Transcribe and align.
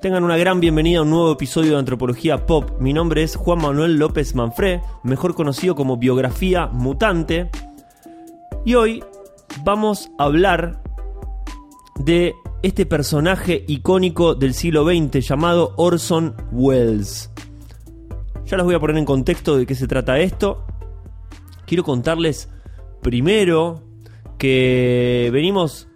Tengan 0.00 0.24
una 0.24 0.38
gran 0.38 0.60
bienvenida 0.60 1.00
a 1.00 1.02
un 1.02 1.10
nuevo 1.10 1.32
episodio 1.32 1.72
de 1.72 1.78
Antropología 1.78 2.46
Pop. 2.46 2.80
Mi 2.80 2.94
nombre 2.94 3.22
es 3.22 3.36
Juan 3.36 3.60
Manuel 3.60 3.98
López 3.98 4.34
Manfré, 4.34 4.80
mejor 5.02 5.34
conocido 5.34 5.74
como 5.74 5.98
Biografía 5.98 6.68
Mutante. 6.68 7.50
Y 8.64 8.76
hoy 8.76 9.04
vamos 9.62 10.10
a 10.18 10.24
hablar 10.24 10.82
de 11.96 12.34
este 12.62 12.86
personaje 12.86 13.62
icónico 13.68 14.34
del 14.34 14.54
siglo 14.54 14.86
XX 14.86 15.20
llamado 15.20 15.74
Orson 15.76 16.34
Welles. 16.50 17.30
Ya 18.46 18.56
les 18.56 18.64
voy 18.64 18.76
a 18.76 18.80
poner 18.80 18.96
en 18.96 19.04
contexto 19.04 19.58
de 19.58 19.66
qué 19.66 19.74
se 19.74 19.86
trata 19.86 20.18
esto. 20.18 20.64
Quiero 21.66 21.84
contarles 21.84 22.48
primero 23.02 23.82
que 24.38 25.28
venimos 25.30 25.88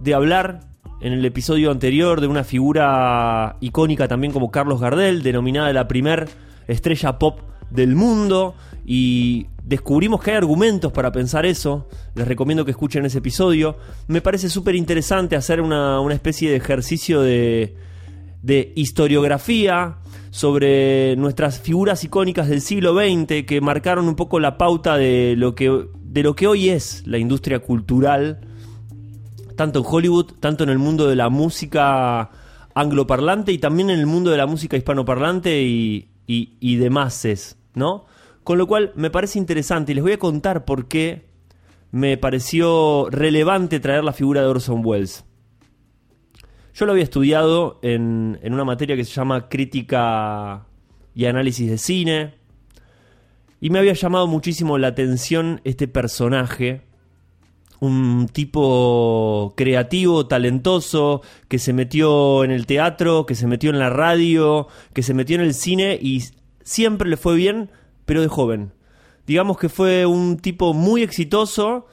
de 0.00 0.12
hablar 0.12 0.65
en 1.00 1.12
el 1.12 1.24
episodio 1.24 1.70
anterior 1.70 2.20
de 2.20 2.26
una 2.26 2.44
figura 2.44 3.56
icónica 3.60 4.08
también 4.08 4.32
como 4.32 4.50
Carlos 4.50 4.80
Gardel, 4.80 5.22
denominada 5.22 5.72
la 5.72 5.88
primer 5.88 6.28
estrella 6.66 7.18
pop 7.18 7.40
del 7.70 7.94
mundo 7.94 8.54
y 8.84 9.46
descubrimos 9.62 10.22
que 10.22 10.30
hay 10.30 10.36
argumentos 10.36 10.92
para 10.92 11.12
pensar 11.12 11.44
eso. 11.44 11.88
Les 12.14 12.26
recomiendo 12.26 12.64
que 12.64 12.70
escuchen 12.70 13.04
ese 13.04 13.18
episodio. 13.18 13.76
Me 14.06 14.20
parece 14.20 14.48
súper 14.48 14.74
interesante 14.74 15.36
hacer 15.36 15.60
una, 15.60 16.00
especie 16.12 16.50
de 16.50 16.56
ejercicio 16.56 17.20
de, 17.20 17.76
de 18.42 18.72
historiografía 18.76 19.98
sobre 20.30 21.16
nuestras 21.16 21.60
figuras 21.60 22.04
icónicas 22.04 22.48
del 22.48 22.60
siglo 22.60 22.94
XX 22.94 23.44
que 23.46 23.60
marcaron 23.60 24.08
un 24.08 24.16
poco 24.16 24.38
la 24.38 24.56
pauta 24.56 24.96
de 24.96 25.34
lo 25.36 25.54
que, 25.54 25.86
de 26.02 26.22
lo 26.22 26.36
que 26.36 26.46
hoy 26.46 26.68
es 26.68 27.02
la 27.06 27.18
industria 27.18 27.58
cultural 27.58 28.40
tanto 29.56 29.80
en 29.80 29.84
Hollywood, 29.88 30.34
tanto 30.40 30.64
en 30.64 30.70
el 30.70 30.78
mundo 30.78 31.08
de 31.08 31.16
la 31.16 31.28
música 31.28 32.30
angloparlante 32.74 33.52
y 33.52 33.58
también 33.58 33.90
en 33.90 33.98
el 33.98 34.06
mundo 34.06 34.30
de 34.30 34.36
la 34.36 34.46
música 34.46 34.76
hispanoparlante 34.76 35.62
y, 35.62 36.10
y, 36.26 36.76
demás, 36.76 37.56
¿no? 37.74 38.04
Con 38.44 38.58
lo 38.58 38.66
cual 38.66 38.92
me 38.94 39.10
parece 39.10 39.38
interesante 39.38 39.92
y 39.92 39.94
les 39.94 40.04
voy 40.04 40.12
a 40.12 40.18
contar 40.18 40.64
por 40.64 40.86
qué 40.86 41.26
me 41.90 42.18
pareció 42.18 43.08
relevante 43.10 43.80
traer 43.80 44.04
la 44.04 44.12
figura 44.12 44.42
de 44.42 44.48
Orson 44.48 44.82
Welles. 44.84 45.24
Yo 46.74 46.84
lo 46.84 46.92
había 46.92 47.04
estudiado 47.04 47.80
en, 47.82 48.38
en 48.42 48.52
una 48.52 48.64
materia 48.64 48.94
que 48.94 49.04
se 49.04 49.12
llama 49.12 49.48
Crítica 49.48 50.66
y 51.14 51.24
Análisis 51.24 51.70
de 51.70 51.78
Cine 51.78 52.34
y 53.60 53.70
me 53.70 53.78
había 53.78 53.94
llamado 53.94 54.26
muchísimo 54.26 54.76
la 54.76 54.88
atención 54.88 55.62
este 55.64 55.88
personaje 55.88 56.85
un 57.80 58.28
tipo 58.32 59.54
creativo, 59.56 60.26
talentoso, 60.26 61.22
que 61.48 61.58
se 61.58 61.72
metió 61.72 62.44
en 62.44 62.50
el 62.50 62.66
teatro, 62.66 63.26
que 63.26 63.34
se 63.34 63.46
metió 63.46 63.70
en 63.70 63.78
la 63.78 63.90
radio, 63.90 64.68
que 64.92 65.02
se 65.02 65.14
metió 65.14 65.36
en 65.36 65.42
el 65.42 65.54
cine 65.54 65.98
y 66.00 66.22
siempre 66.62 67.08
le 67.08 67.16
fue 67.16 67.36
bien, 67.36 67.70
pero 68.04 68.22
de 68.22 68.28
joven. 68.28 68.72
Digamos 69.26 69.58
que 69.58 69.68
fue 69.68 70.06
un 70.06 70.38
tipo 70.38 70.72
muy 70.72 71.02
exitoso, 71.02 71.86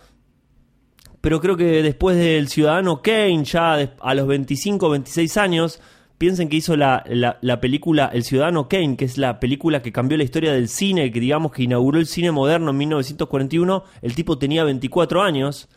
pero 1.21 1.39
creo 1.39 1.57
que 1.57 1.81
después 1.81 2.17
del 2.17 2.47
Ciudadano 2.47 3.01
Kane, 3.01 3.43
ya 3.43 3.73
a 3.99 4.13
los 4.13 4.27
25 4.27 4.89
26 4.89 5.37
años, 5.37 5.81
piensen 6.23 6.47
que 6.47 6.55
hizo 6.55 6.77
la, 6.77 7.03
la, 7.41 7.59
película 7.59 8.09
El 8.13 8.23
Ciudadano 8.23 8.69
Kane, 8.69 8.95
que 8.95 9.03
es 9.03 9.17
la 9.17 9.41
película 9.41 9.81
que 9.81 9.91
cambió 9.91 10.17
la 10.17 10.23
historia 10.23 10.53
del 10.53 10.69
cine, 10.69 11.11
que 11.11 11.19
digamos 11.19 11.51
que 11.51 11.63
inauguró 11.63 11.99
el 11.99 12.05
cine 12.05 12.31
moderno 12.31 12.71
en 12.71 12.77
1941. 12.77 13.83
El 14.01 14.15
tipo 14.15 14.37
tenía 14.37 14.63
24 14.63 15.21
años. 15.21 15.67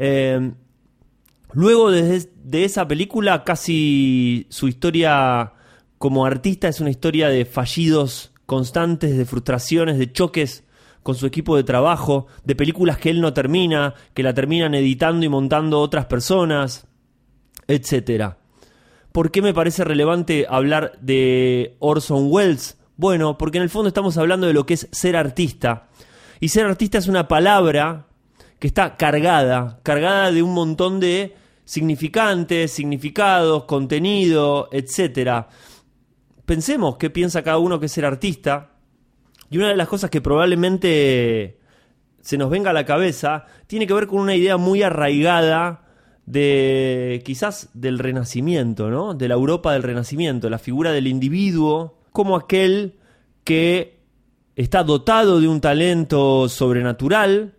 Eh, 0.00 0.50
luego 1.52 1.92
de, 1.92 2.28
de, 2.42 2.64
esa 2.64 2.88
película, 2.88 3.44
casi 3.44 4.48
su 4.48 4.66
historia 4.66 5.52
como 5.98 6.26
artista 6.26 6.66
es 6.66 6.80
una 6.80 6.90
historia 6.90 7.28
de 7.28 7.44
fallidos 7.44 8.32
constantes, 8.46 9.16
de 9.16 9.26
frustraciones, 9.26 9.96
de 9.96 10.10
choques 10.10 10.64
con 11.04 11.14
su 11.14 11.24
equipo 11.24 11.54
de 11.54 11.62
trabajo, 11.62 12.26
de 12.42 12.56
películas 12.56 12.98
que 12.98 13.10
él 13.10 13.20
no 13.20 13.32
termina, 13.32 13.94
que 14.12 14.24
la 14.24 14.34
terminan 14.34 14.74
editando 14.74 15.24
y 15.24 15.28
montando 15.28 15.78
otras 15.78 16.06
personas, 16.06 16.88
etcétera. 17.68 18.38
¿Por 19.14 19.30
qué 19.30 19.42
me 19.42 19.54
parece 19.54 19.84
relevante 19.84 20.44
hablar 20.50 20.98
de 21.00 21.76
Orson 21.78 22.26
Welles? 22.32 22.76
Bueno, 22.96 23.38
porque 23.38 23.58
en 23.58 23.62
el 23.62 23.70
fondo 23.70 23.86
estamos 23.86 24.18
hablando 24.18 24.48
de 24.48 24.52
lo 24.52 24.66
que 24.66 24.74
es 24.74 24.88
ser 24.90 25.16
artista. 25.16 25.86
Y 26.40 26.48
ser 26.48 26.66
artista 26.66 26.98
es 26.98 27.06
una 27.06 27.28
palabra 27.28 28.08
que 28.58 28.66
está 28.66 28.96
cargada, 28.96 29.78
cargada 29.84 30.32
de 30.32 30.42
un 30.42 30.52
montón 30.52 30.98
de 30.98 31.36
significantes, 31.64 32.72
significados, 32.72 33.66
contenido, 33.66 34.68
etc. 34.72 35.46
Pensemos 36.44 36.96
qué 36.96 37.08
piensa 37.08 37.44
cada 37.44 37.58
uno 37.58 37.78
que 37.78 37.86
es 37.86 37.92
ser 37.92 38.06
artista. 38.06 38.72
Y 39.48 39.58
una 39.58 39.68
de 39.68 39.76
las 39.76 39.86
cosas 39.86 40.10
que 40.10 40.22
probablemente 40.22 41.60
se 42.20 42.36
nos 42.36 42.50
venga 42.50 42.70
a 42.70 42.74
la 42.74 42.84
cabeza 42.84 43.46
tiene 43.68 43.86
que 43.86 43.94
ver 43.94 44.08
con 44.08 44.18
una 44.18 44.34
idea 44.34 44.56
muy 44.56 44.82
arraigada 44.82 45.83
de 46.26 47.22
quizás 47.24 47.68
del 47.74 47.98
renacimiento, 47.98 48.90
¿no? 48.90 49.14
De 49.14 49.28
la 49.28 49.34
Europa 49.34 49.72
del 49.72 49.82
renacimiento, 49.82 50.48
la 50.48 50.58
figura 50.58 50.92
del 50.92 51.06
individuo 51.06 51.98
como 52.12 52.36
aquel 52.36 52.94
que 53.44 54.00
está 54.56 54.84
dotado 54.84 55.40
de 55.40 55.48
un 55.48 55.60
talento 55.60 56.48
sobrenatural, 56.48 57.54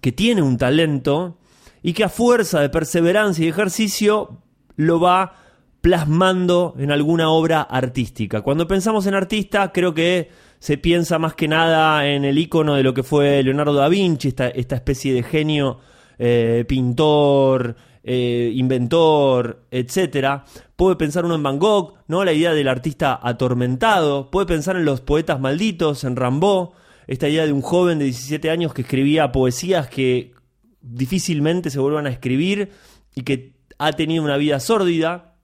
que 0.00 0.12
tiene 0.12 0.42
un 0.42 0.58
talento 0.58 1.38
y 1.82 1.92
que 1.92 2.04
a 2.04 2.08
fuerza 2.08 2.60
de 2.60 2.68
perseverancia 2.68 3.44
y 3.44 3.48
ejercicio 3.48 4.42
lo 4.76 5.00
va 5.00 5.36
plasmando 5.80 6.74
en 6.78 6.90
alguna 6.90 7.30
obra 7.30 7.62
artística. 7.62 8.40
Cuando 8.40 8.66
pensamos 8.66 9.06
en 9.06 9.14
artista, 9.14 9.70
creo 9.70 9.94
que 9.94 10.30
se 10.58 10.78
piensa 10.78 11.18
más 11.18 11.34
que 11.34 11.46
nada 11.46 12.06
en 12.08 12.24
el 12.24 12.38
icono 12.38 12.74
de 12.74 12.82
lo 12.82 12.94
que 12.94 13.02
fue 13.02 13.42
Leonardo 13.42 13.74
da 13.74 13.88
Vinci, 13.88 14.28
esta, 14.28 14.48
esta 14.48 14.76
especie 14.76 15.12
de 15.12 15.22
genio 15.22 15.78
eh, 16.18 16.64
pintor, 16.66 17.76
eh, 18.02 18.52
inventor, 18.54 19.66
etcétera. 19.70 20.44
Puede 20.76 20.96
pensar 20.96 21.24
uno 21.24 21.36
en 21.36 21.42
Van 21.42 21.58
Gogh, 21.58 21.94
¿no? 22.06 22.24
La 22.24 22.32
idea 22.32 22.52
del 22.52 22.68
artista 22.68 23.18
atormentado. 23.22 24.30
Puede 24.30 24.46
pensar 24.46 24.76
en 24.76 24.84
los 24.84 25.00
poetas 25.00 25.40
malditos, 25.40 26.04
en 26.04 26.16
Rambaud. 26.16 26.70
Esta 27.06 27.28
idea 27.28 27.46
de 27.46 27.52
un 27.52 27.62
joven 27.62 27.98
de 27.98 28.06
17 28.06 28.50
años 28.50 28.74
que 28.74 28.82
escribía 28.82 29.32
poesías 29.32 29.88
que 29.88 30.32
difícilmente 30.80 31.70
se 31.70 31.78
vuelvan 31.78 32.06
a 32.06 32.10
escribir 32.10 32.72
y 33.14 33.22
que 33.22 33.54
ha 33.78 33.92
tenido 33.92 34.22
una 34.22 34.36
vida 34.36 34.60
sórdida. 34.60 35.36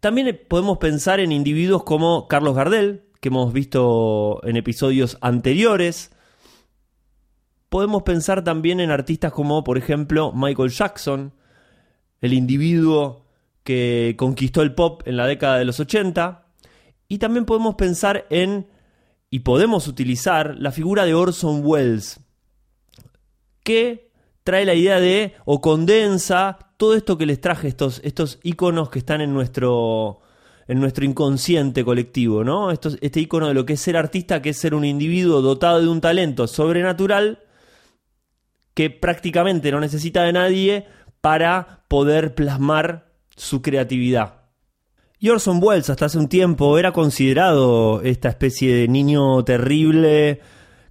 También 0.00 0.40
podemos 0.48 0.78
pensar 0.78 1.20
en 1.20 1.32
individuos 1.32 1.84
como 1.84 2.28
Carlos 2.28 2.54
Gardel, 2.54 3.04
que 3.20 3.28
hemos 3.28 3.52
visto 3.52 4.40
en 4.44 4.56
episodios 4.56 5.18
anteriores, 5.20 6.12
podemos 7.68 8.02
pensar 8.02 8.44
también 8.44 8.80
en 8.80 8.90
artistas 8.90 9.32
como, 9.32 9.64
por 9.64 9.78
ejemplo, 9.78 10.32
Michael 10.32 10.70
Jackson, 10.70 11.32
el 12.20 12.32
individuo 12.32 13.26
que 13.64 14.14
conquistó 14.16 14.62
el 14.62 14.74
pop 14.74 15.02
en 15.06 15.16
la 15.16 15.26
década 15.26 15.58
de 15.58 15.64
los 15.64 15.80
80. 15.80 16.46
Y 17.08 17.18
también 17.18 17.44
podemos 17.44 17.74
pensar 17.74 18.26
en, 18.30 18.68
y 19.28 19.40
podemos 19.40 19.88
utilizar, 19.88 20.56
la 20.58 20.70
figura 20.70 21.04
de 21.04 21.14
Orson 21.14 21.60
Welles, 21.64 22.20
que 23.64 24.10
trae 24.44 24.64
la 24.64 24.74
idea 24.74 25.00
de, 25.00 25.34
o 25.44 25.60
condensa, 25.60 26.58
todo 26.76 26.94
esto 26.94 27.18
que 27.18 27.26
les 27.26 27.40
traje, 27.40 27.68
estos, 27.68 28.00
estos 28.04 28.38
iconos 28.44 28.90
que 28.90 29.00
están 29.00 29.20
en 29.20 29.34
nuestro, 29.34 30.20
en 30.68 30.78
nuestro 30.78 31.04
inconsciente 31.04 31.84
colectivo, 31.84 32.44
¿no? 32.44 32.70
este 32.70 33.20
icono 33.20 33.48
de 33.48 33.54
lo 33.54 33.66
que 33.66 33.72
es 33.72 33.80
ser 33.80 33.96
artista, 33.96 34.42
que 34.42 34.50
es 34.50 34.58
ser 34.58 34.74
un 34.74 34.84
individuo 34.84 35.40
dotado 35.42 35.80
de 35.80 35.88
un 35.88 36.00
talento 36.00 36.46
sobrenatural 36.46 37.40
que 38.76 38.90
prácticamente 38.90 39.72
no 39.72 39.80
necesita 39.80 40.22
de 40.24 40.34
nadie 40.34 40.86
para 41.22 41.84
poder 41.88 42.34
plasmar 42.34 43.14
su 43.34 43.62
creatividad. 43.62 44.42
Y 45.18 45.30
Orson 45.30 45.60
Welles 45.62 45.88
hasta 45.88 46.04
hace 46.04 46.18
un 46.18 46.28
tiempo 46.28 46.76
era 46.78 46.92
considerado 46.92 48.02
esta 48.02 48.28
especie 48.28 48.74
de 48.74 48.86
niño 48.86 49.42
terrible 49.44 50.40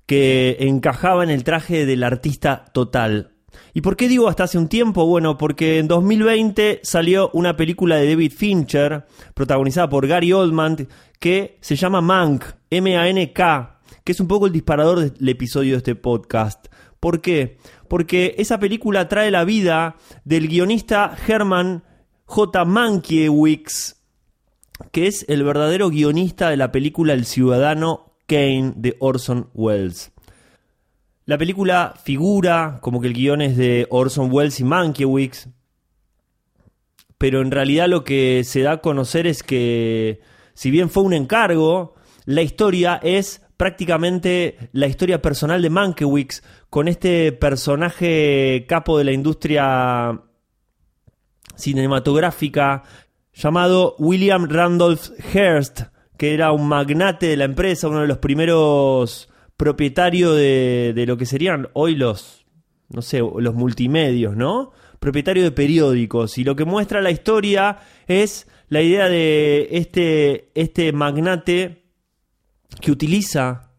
que 0.07 0.57
encajaba 0.61 1.23
en 1.23 1.29
el 1.29 1.43
traje 1.43 1.85
del 1.85 2.03
artista 2.03 2.65
total. 2.73 3.33
¿Y 3.75 3.81
por 3.81 3.95
qué 3.95 4.07
digo 4.07 4.29
hasta 4.29 4.45
hace 4.45 4.57
un 4.57 4.67
tiempo? 4.67 5.05
Bueno, 5.05 5.37
porque 5.37 5.77
en 5.77 5.87
2020 5.87 6.79
salió 6.81 7.29
una 7.33 7.55
película 7.55 7.97
de 7.97 8.09
David 8.09 8.33
Fincher, 8.35 9.05
protagonizada 9.35 9.89
por 9.89 10.07
Gary 10.07 10.33
Oldman, 10.33 10.87
que 11.19 11.59
se 11.61 11.75
llama 11.75 12.01
Mank, 12.01 12.45
M-A-N-K, 12.71 13.79
que 14.03 14.11
es 14.11 14.19
un 14.19 14.27
poco 14.27 14.47
el 14.47 14.53
disparador 14.53 15.11
del 15.11 15.29
episodio 15.29 15.73
de 15.73 15.77
este 15.77 15.95
podcast. 15.95 16.65
¿Por 17.05 17.21
qué? 17.21 17.59
Porque 17.87 18.35
esa 18.37 18.59
película 18.59 19.07
trae 19.07 19.31
la 19.31 19.43
vida 19.43 19.95
del 20.23 20.47
guionista 20.47 21.15
Herman 21.27 21.83
J. 22.25 22.65
Mankiewicz, 22.65 23.95
que 24.91 25.07
es 25.07 25.25
el 25.29 25.43
verdadero 25.43 25.89
guionista 25.89 26.49
de 26.49 26.57
la 26.57 26.71
película 26.71 27.13
El 27.13 27.25
Ciudadano 27.25 28.17
Kane 28.27 28.73
de 28.75 28.95
Orson 28.99 29.49
Welles. 29.53 30.11
La 31.25 31.37
película 31.37 31.93
figura 32.03 32.79
como 32.81 33.01
que 33.01 33.07
el 33.07 33.13
guion 33.13 33.41
es 33.41 33.57
de 33.57 33.87
Orson 33.89 34.29
Welles 34.31 34.59
y 34.59 34.63
Mankiewicz, 34.63 35.47
pero 37.17 37.41
en 37.41 37.51
realidad 37.51 37.87
lo 37.87 38.03
que 38.03 38.43
se 38.43 38.61
da 38.61 38.73
a 38.73 38.81
conocer 38.81 39.25
es 39.25 39.41
que, 39.41 40.19
si 40.53 40.69
bien 40.69 40.89
fue 40.89 41.03
un 41.03 41.13
encargo, 41.13 41.95
la 42.25 42.41
historia 42.41 42.99
es 43.01 43.44
prácticamente 43.57 44.69
la 44.73 44.87
historia 44.87 45.21
personal 45.21 45.61
de 45.61 45.69
Mankiewicz 45.69 46.41
con 46.69 46.87
este 46.87 47.31
personaje 47.31 48.65
capo 48.67 48.97
de 48.97 49.03
la 49.05 49.11
industria 49.11 50.21
cinematográfica 51.55 52.83
llamado 53.33 53.95
William 53.99 54.47
Randolph 54.49 55.09
Hearst, 55.33 55.83
que 56.17 56.33
era 56.33 56.51
un 56.51 56.67
magnate 56.67 57.27
de 57.27 57.37
la 57.37 57.45
empresa, 57.45 57.87
uno 57.87 58.01
de 58.01 58.07
los 58.07 58.17
primeros 58.17 59.29
propietarios 59.57 60.35
de, 60.35 61.03
lo 61.07 61.17
que 61.17 61.25
serían 61.25 61.69
hoy 61.73 61.95
los, 61.95 62.45
no 62.89 63.01
sé, 63.01 63.19
los 63.19 63.53
multimedios, 63.53 64.35
¿no? 64.35 64.71
Propietario 64.99 65.43
de 65.43 65.51
periódicos. 65.51 66.37
Y 66.37 66.43
lo 66.43 66.55
que 66.55 66.65
muestra 66.65 67.01
la 67.01 67.11
historia 67.11 67.79
es 68.07 68.47
la 68.69 68.81
idea 68.81 69.07
de 69.09 69.67
este, 69.71 70.49
este 70.55 70.91
magnate 70.91 71.84
que 72.81 72.91
utiliza 72.91 73.71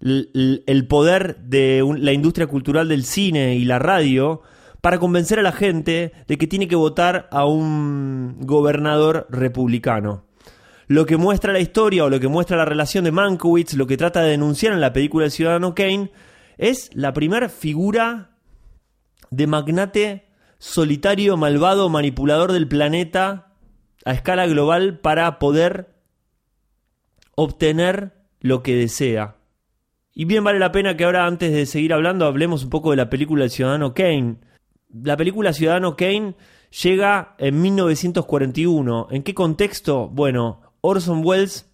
el, 0.00 0.86
poder 0.88 1.38
de 1.38 1.82
la 1.98 2.12
industria 2.12 2.46
cultural 2.46 2.88
del 2.88 3.04
cine 3.04 3.56
y 3.56 3.64
la 3.64 3.78
radio 3.78 4.42
para 4.80 4.98
convencer 4.98 5.38
a 5.38 5.42
la 5.42 5.52
gente 5.52 6.12
de 6.26 6.38
que 6.38 6.46
tiene 6.46 6.68
que 6.68 6.76
votar 6.76 7.28
a 7.30 7.46
un 7.46 8.36
gobernador 8.40 9.26
republicano. 9.30 10.26
Lo 10.86 11.06
que 11.06 11.16
muestra 11.16 11.52
la 11.52 11.60
historia 11.60 12.04
o 12.04 12.10
lo 12.10 12.20
que 12.20 12.28
muestra 12.28 12.56
la 12.56 12.64
relación 12.64 13.04
de 13.04 13.10
Mankiewicz, 13.10 13.74
lo 13.74 13.86
que 13.86 13.96
trata 13.96 14.22
de 14.22 14.30
denunciar 14.30 14.72
en 14.72 14.80
la 14.80 14.92
película 14.92 15.24
El 15.24 15.32
Ciudadano 15.32 15.74
Kane, 15.74 16.12
es 16.58 16.90
la 16.94 17.12
primera 17.12 17.48
figura 17.48 18.36
de 19.30 19.46
magnate 19.46 20.28
solitario, 20.58 21.36
malvado, 21.36 21.88
manipulador 21.88 22.52
del 22.52 22.68
planeta 22.68 23.54
a 24.04 24.12
escala 24.12 24.46
global 24.46 25.00
para 25.00 25.38
poder 25.40 25.96
obtener 27.34 28.15
lo 28.46 28.62
que 28.62 28.76
desea. 28.76 29.36
Y 30.14 30.24
bien 30.24 30.44
vale 30.44 30.58
la 30.58 30.72
pena 30.72 30.96
que 30.96 31.04
ahora, 31.04 31.26
antes 31.26 31.52
de 31.52 31.66
seguir 31.66 31.92
hablando, 31.92 32.24
hablemos 32.26 32.64
un 32.64 32.70
poco 32.70 32.90
de 32.90 32.96
la 32.96 33.10
película 33.10 33.44
El 33.44 33.50
Ciudadano 33.50 33.92
Kane 33.92 34.38
la 35.02 35.16
película 35.16 35.52
Ciudadano 35.52 35.96
Kane 35.96 36.34
llega 36.82 37.34
en 37.38 37.60
1941. 37.60 39.08
¿En 39.10 39.22
qué 39.22 39.34
contexto? 39.34 40.08
Bueno, 40.08 40.60
Orson 40.80 41.22
Welles, 41.24 41.68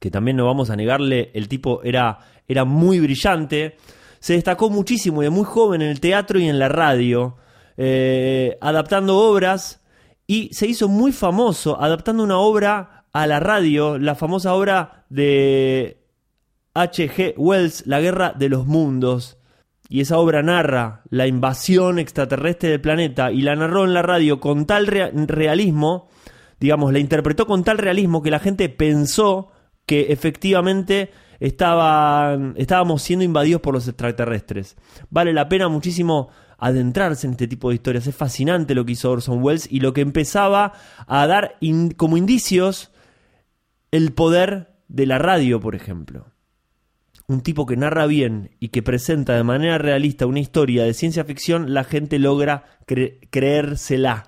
que 0.00 0.10
también 0.10 0.36
no 0.36 0.46
vamos 0.46 0.70
a 0.70 0.76
negarle, 0.76 1.30
el 1.34 1.48
tipo 1.48 1.82
era, 1.82 2.18
era 2.48 2.64
muy 2.64 3.00
brillante, 3.00 3.76
se 4.18 4.34
destacó 4.34 4.70
muchísimo 4.70 5.22
y 5.22 5.30
muy 5.30 5.44
joven 5.44 5.82
en 5.82 5.88
el 5.88 6.00
teatro 6.00 6.38
y 6.38 6.48
en 6.48 6.58
la 6.58 6.68
radio, 6.68 7.36
eh, 7.76 8.56
adaptando 8.60 9.18
obras 9.18 9.82
y 10.26 10.52
se 10.52 10.66
hizo 10.66 10.88
muy 10.88 11.12
famoso 11.12 11.80
adaptando 11.80 12.22
una 12.24 12.38
obra 12.38 13.04
a 13.12 13.26
la 13.26 13.38
radio, 13.38 13.98
la 13.98 14.14
famosa 14.14 14.54
obra 14.54 14.95
de 15.08 16.02
H.G. 16.74 17.34
Wells, 17.36 17.86
La 17.86 18.00
Guerra 18.00 18.34
de 18.36 18.48
los 18.48 18.66
Mundos 18.66 19.38
y 19.88 20.00
esa 20.00 20.18
obra 20.18 20.42
narra 20.42 21.02
la 21.10 21.26
invasión 21.26 21.98
extraterrestre 21.98 22.70
del 22.70 22.80
planeta 22.80 23.30
y 23.30 23.42
la 23.42 23.54
narró 23.54 23.84
en 23.84 23.94
la 23.94 24.02
radio 24.02 24.40
con 24.40 24.66
tal 24.66 24.86
realismo, 24.86 26.08
digamos, 26.58 26.92
la 26.92 26.98
interpretó 26.98 27.46
con 27.46 27.62
tal 27.62 27.78
realismo 27.78 28.22
que 28.22 28.30
la 28.30 28.40
gente 28.40 28.68
pensó 28.68 29.52
que 29.86 30.12
efectivamente 30.12 31.10
estábamos 31.38 33.02
siendo 33.02 33.24
invadidos 33.24 33.60
por 33.60 33.74
los 33.74 33.86
extraterrestres. 33.86 34.76
Vale 35.10 35.32
la 35.32 35.48
pena 35.48 35.68
muchísimo 35.68 36.30
adentrarse 36.58 37.26
en 37.26 37.32
este 37.32 37.46
tipo 37.46 37.68
de 37.68 37.76
historias. 37.76 38.06
Es 38.06 38.16
fascinante 38.16 38.74
lo 38.74 38.84
que 38.84 38.92
hizo 38.92 39.10
Orson 39.10 39.42
Welles 39.42 39.68
y 39.70 39.80
lo 39.80 39.92
que 39.92 40.00
empezaba 40.00 40.72
a 41.06 41.26
dar 41.26 41.56
como 41.96 42.16
indicios 42.16 42.90
el 43.92 44.12
poder 44.12 44.75
de 44.88 45.06
la 45.06 45.18
radio, 45.18 45.60
por 45.60 45.74
ejemplo 45.74 46.26
un 47.28 47.40
tipo 47.40 47.66
que 47.66 47.76
narra 47.76 48.06
bien 48.06 48.50
y 48.60 48.68
que 48.68 48.82
presenta 48.82 49.34
de 49.34 49.42
manera 49.42 49.78
realista 49.78 50.26
una 50.26 50.40
historia 50.40 50.84
de 50.84 50.94
ciencia 50.94 51.24
ficción, 51.24 51.74
la 51.74 51.84
gente 51.84 52.18
logra 52.18 52.64
creérsela. 53.30 54.26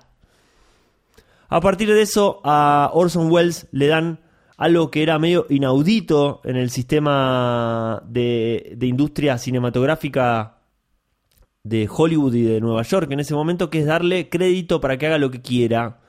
A 1.47 1.61
partir 1.61 1.89
de 1.89 2.01
eso, 2.01 2.41
a 2.43 2.91
Orson 2.93 3.31
Welles 3.31 3.67
le 3.71 3.87
dan 3.87 4.19
algo 4.57 4.91
que 4.91 5.01
era 5.01 5.17
medio 5.17 5.45
inaudito 5.49 6.41
en 6.43 6.57
el 6.57 6.69
sistema 6.69 8.03
de, 8.05 8.73
de 8.75 8.87
industria 8.87 9.37
cinematográfica 9.37 10.57
de 11.63 11.89
Hollywood 11.89 12.33
y 12.33 12.43
de 12.43 12.59
Nueva 12.59 12.83
York 12.83 13.09
en 13.11 13.21
ese 13.21 13.33
momento, 13.33 13.69
que 13.69 13.79
es 13.79 13.85
darle 13.85 14.29
crédito 14.29 14.81
para 14.81 14.97
que 14.97 15.07
haga 15.07 15.17
lo 15.17 15.31
que 15.31 15.41
quiera 15.41 16.01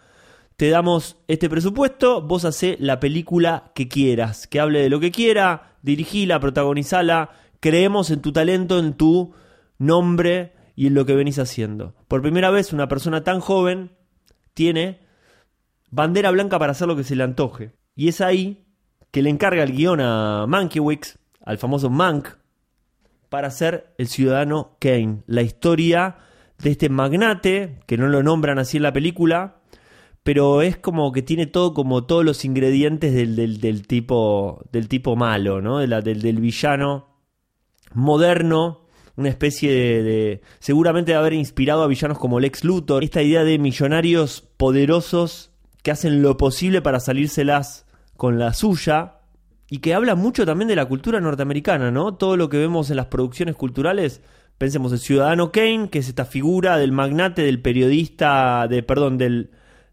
te 0.60 0.68
damos 0.68 1.16
este 1.26 1.48
presupuesto, 1.48 2.20
vos 2.20 2.44
hacés 2.44 2.78
la 2.80 3.00
película 3.00 3.72
que 3.74 3.88
quieras, 3.88 4.46
que 4.46 4.60
hable 4.60 4.82
de 4.82 4.90
lo 4.90 5.00
que 5.00 5.10
quiera, 5.10 5.78
dirigila, 5.80 6.38
protagonizala, 6.38 7.30
creemos 7.60 8.10
en 8.10 8.20
tu 8.20 8.30
talento, 8.30 8.78
en 8.78 8.92
tu 8.92 9.32
nombre 9.78 10.52
y 10.76 10.88
en 10.88 10.92
lo 10.92 11.06
que 11.06 11.14
venís 11.14 11.38
haciendo. 11.38 11.94
Por 12.08 12.20
primera 12.20 12.50
vez 12.50 12.74
una 12.74 12.88
persona 12.88 13.24
tan 13.24 13.40
joven 13.40 13.92
tiene 14.52 15.00
bandera 15.88 16.30
blanca 16.30 16.58
para 16.58 16.72
hacer 16.72 16.88
lo 16.88 16.94
que 16.94 17.04
se 17.04 17.16
le 17.16 17.22
antoje. 17.22 17.72
Y 17.96 18.08
es 18.08 18.20
ahí 18.20 18.66
que 19.12 19.22
le 19.22 19.30
encarga 19.30 19.62
el 19.62 19.72
guion 19.72 20.02
a 20.02 20.44
Mankiewicz, 20.46 21.16
al 21.42 21.56
famoso 21.56 21.88
Mank, 21.88 22.36
para 23.30 23.48
hacer 23.48 23.94
El 23.96 24.08
Ciudadano 24.08 24.76
Kane, 24.78 25.22
la 25.26 25.40
historia 25.40 26.18
de 26.58 26.72
este 26.72 26.90
magnate, 26.90 27.80
que 27.86 27.96
no 27.96 28.08
lo 28.08 28.22
nombran 28.22 28.58
así 28.58 28.76
en 28.76 28.82
la 28.82 28.92
película, 28.92 29.59
pero 30.22 30.62
es 30.62 30.76
como 30.76 31.12
que 31.12 31.22
tiene 31.22 31.46
todo 31.46 31.74
como 31.74 32.04
todos 32.04 32.24
los 32.24 32.44
ingredientes 32.44 33.14
del, 33.14 33.60
del, 33.60 33.86
tipo 33.86 34.64
del 34.72 34.88
tipo 34.88 35.16
malo, 35.16 35.60
¿no? 35.60 35.78
De 35.78 35.86
la, 35.86 36.00
del, 36.02 36.20
del 36.20 36.40
villano 36.40 37.08
moderno, 37.94 38.86
una 39.16 39.28
especie 39.28 39.72
de, 40.02 40.42
seguramente 40.58 41.12
de 41.12 41.18
haber 41.18 41.32
inspirado 41.32 41.82
a 41.82 41.86
villanos 41.86 42.18
como 42.18 42.40
Lex 42.40 42.64
Luthor, 42.64 43.04
esta 43.04 43.22
idea 43.22 43.44
de 43.44 43.58
millonarios 43.58 44.42
poderosos 44.56 45.50
que 45.82 45.90
hacen 45.90 46.22
lo 46.22 46.36
posible 46.36 46.82
para 46.82 47.00
salírselas 47.00 47.86
con 48.16 48.38
la 48.38 48.52
suya 48.52 49.20
y 49.70 49.78
que 49.78 49.94
habla 49.94 50.14
mucho 50.14 50.44
también 50.44 50.68
de 50.68 50.76
la 50.76 50.86
cultura 50.86 51.20
norteamericana, 51.20 51.90
¿no? 51.90 52.14
Todo 52.14 52.36
lo 52.36 52.48
que 52.48 52.58
vemos 52.58 52.90
en 52.90 52.96
las 52.96 53.06
producciones 53.06 53.56
culturales, 53.56 54.20
pensemos 54.58 54.92
el 54.92 54.98
ciudadano 54.98 55.52
Kane, 55.52 55.88
que 55.90 56.00
es 56.00 56.08
esta 56.08 56.24
figura 56.24 56.76
del 56.76 56.92
magnate, 56.92 57.42
del 57.42 57.62
periodista, 57.62 58.66
de 58.68 58.82
perdón, 58.82 59.16
del 59.16 59.50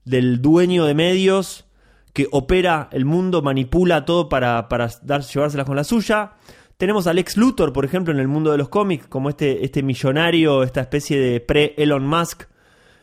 del 0.07 0.41
dueño 0.41 0.85
de 0.85 0.93
medios 0.93 1.65
que 2.13 2.27
opera 2.31 2.89
el 2.91 3.05
mundo, 3.05 3.43
manipula 3.43 4.03
todo 4.05 4.27
para, 4.27 4.69
para 4.69 4.89
dar, 5.03 5.21
llevárselas 5.21 5.67
con 5.67 5.75
la 5.75 5.83
suya. 5.83 6.31
Tenemos 6.77 7.05
a 7.05 7.13
Lex 7.13 7.37
Luthor, 7.37 7.73
por 7.73 7.85
ejemplo, 7.85 8.13
en 8.13 8.19
el 8.19 8.27
mundo 8.27 8.51
de 8.51 8.57
los 8.57 8.69
cómics, 8.69 9.05
como 9.07 9.29
este, 9.29 9.63
este 9.63 9.83
millonario, 9.83 10.63
esta 10.63 10.81
especie 10.81 11.19
de 11.19 11.39
pre-Elon 11.39 12.07
Musk, 12.07 12.45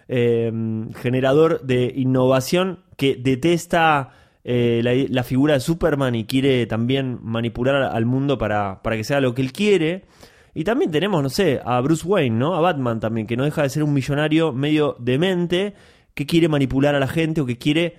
em, 0.08 0.92
generador 0.94 1.60
de 1.62 1.92
innovación, 1.94 2.80
que 2.96 3.14
detesta 3.14 4.10
eh, 4.42 5.08
la, 5.10 5.22
figura 5.22 5.54
de 5.54 5.60
Superman 5.60 6.14
y 6.14 6.24
quiere 6.24 6.66
también 6.66 7.18
manipular 7.22 7.76
al 7.76 8.06
mundo 8.06 8.36
para, 8.36 8.82
para 8.82 8.96
que 8.96 9.04
sea 9.04 9.20
lo 9.20 9.34
que 9.34 9.42
él 9.42 9.52
quiere. 9.52 10.06
Y 10.54 10.64
también 10.64 10.90
tenemos, 10.90 11.22
no 11.22 11.30
sé, 11.30 11.60
a 11.64 11.80
Bruce 11.80 12.06
Wayne, 12.06 12.36
¿no? 12.36 12.54
A 12.54 12.60
Batman 12.60 13.00
también, 13.00 13.26
que 13.26 13.36
no 13.36 13.44
deja 13.44 13.62
de 13.62 13.68
ser 13.68 13.82
un 13.82 13.92
millonario 13.92 14.52
medio 14.52 14.96
demente 14.98 15.74
que 16.14 16.26
quiere 16.26 16.48
manipular 16.48 16.94
a 16.94 17.00
la 17.00 17.08
gente 17.08 17.40
o 17.40 17.46
que 17.46 17.58
quiere 17.58 17.96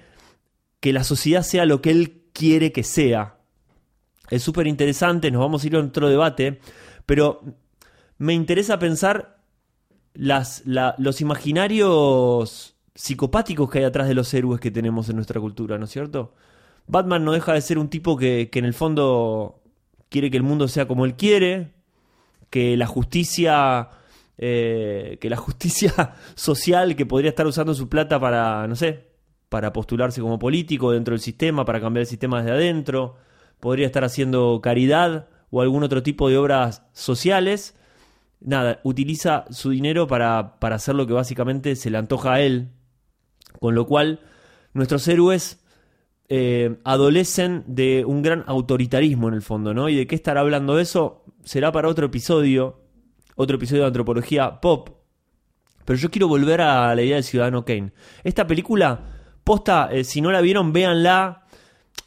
que 0.80 0.94
la 0.94 1.04
sociedad 1.04 1.44
sea 1.44 1.66
lo 1.66 1.82
que 1.82 1.92
él 1.92 2.24
quiere 2.34 2.72
que 2.72 2.84
sea. 2.84 3.38
Es 4.30 4.44
súper 4.44 4.68
interesante, 4.68 5.30
nos 5.32 5.42
vamos 5.42 5.64
a 5.64 5.68
ir 5.68 5.76
a 5.76 5.80
otro 5.80 6.10
debate, 6.10 6.60
pero 7.06 7.42
me 8.18 8.34
interesa 8.34 8.80
pensar 8.80 9.44
los 10.14 11.22
imaginarios 11.22 12.76
psicopáticos 12.96 13.70
que 13.70 13.80
hay 13.80 13.84
atrás 13.84 14.08
de 14.08 14.14
los 14.14 14.34
héroes 14.34 14.62
que 14.62 14.72
tenemos 14.72 15.10
en 15.10 15.18
nuestra 15.18 15.42
cultura, 15.42 15.78
¿no 15.78 15.86
es 15.86 15.92
cierto? 15.92 16.34
Batman 16.88 17.26
no 17.26 17.34
deja 17.34 17.54
de 17.54 17.62
ser 17.62 17.78
un 17.78 17.90
tipo 17.90 18.16
que 18.18 18.50
en 18.54 18.66
el 18.66 18.74
fondo 18.74 19.62
quiere 20.10 20.32
que 20.32 20.38
el 20.38 20.44
mundo 20.44 20.68
sea 20.68 20.88
como 20.88 21.06
él 21.06 21.16
quiere, 21.16 21.74
que 22.50 22.78
la 22.78 22.88
justicia 22.88 23.90
eh, 24.38 25.18
que 25.22 25.30
la 25.30 25.38
justicia 25.38 26.14
social 26.36 26.96
que 26.96 27.06
podría 27.06 27.30
estar 27.30 27.48
usando 27.48 27.74
su 27.74 27.88
plata 27.90 28.20
para, 28.20 28.68
no 28.68 28.76
sé, 28.76 29.08
para 29.50 29.72
postularse 29.72 30.22
como 30.22 30.40
político 30.40 30.92
dentro 30.92 31.14
del 31.14 31.22
sistema, 31.22 31.66
para 31.66 31.80
cambiar 31.80 32.02
el 32.02 32.08
sistema 32.08 32.42
desde 32.42 32.52
adentro, 32.52 33.16
podría 33.60 33.86
estar 33.86 34.04
haciendo 34.04 34.60
caridad 34.62 35.30
o 35.50 35.62
algún 35.62 35.84
otro 35.84 36.04
tipo 36.04 36.30
de 36.30 36.38
obras 36.38 36.84
sociales. 36.94 37.76
Nada, 38.42 38.82
utiliza 38.84 39.46
su 39.50 39.70
dinero 39.70 40.08
para, 40.08 40.60
para 40.60 40.76
hacer 40.76 40.96
lo 40.96 41.08
que 41.08 41.14
básicamente 41.14 41.76
se 41.76 41.90
le 41.90 41.98
antoja 41.98 42.34
a 42.34 42.42
él. 42.42 42.72
Con 43.60 43.74
lo 43.74 43.88
cual, 43.88 44.20
nuestros 44.74 45.08
héroes 45.08 45.64
eh, 46.28 46.78
adolecen 46.84 47.64
de 47.68 48.04
un 48.06 48.22
gran 48.22 48.44
autoritarismo 48.48 49.30
en 49.30 49.36
el 49.36 49.42
fondo, 49.42 49.74
¿no? 49.74 49.88
¿Y 49.88 49.96
de 49.96 50.08
qué 50.08 50.16
estará 50.16 50.42
hablando 50.42 50.80
eso? 50.80 51.24
Será 51.44 51.72
para 51.72 51.88
otro 51.88 52.08
episodio 52.08 52.85
otro 53.36 53.58
episodio 53.58 53.84
de 53.84 53.88
Antropología 53.88 54.60
Pop. 54.60 54.90
Pero 55.86 56.00
yo 56.00 56.10
quiero 56.10 56.28
volver 56.28 56.62
a 56.62 56.96
la 56.96 57.02
idea 57.02 57.16
del 57.16 57.24
Ciudadano 57.24 57.64
Kane. 57.64 57.92
Esta 58.24 58.48
película, 58.48 59.02
posta, 59.44 59.90
eh, 59.92 60.04
si 60.04 60.22
no 60.22 60.32
la 60.32 60.42
vieron, 60.42 60.74
véanla. 60.74 61.44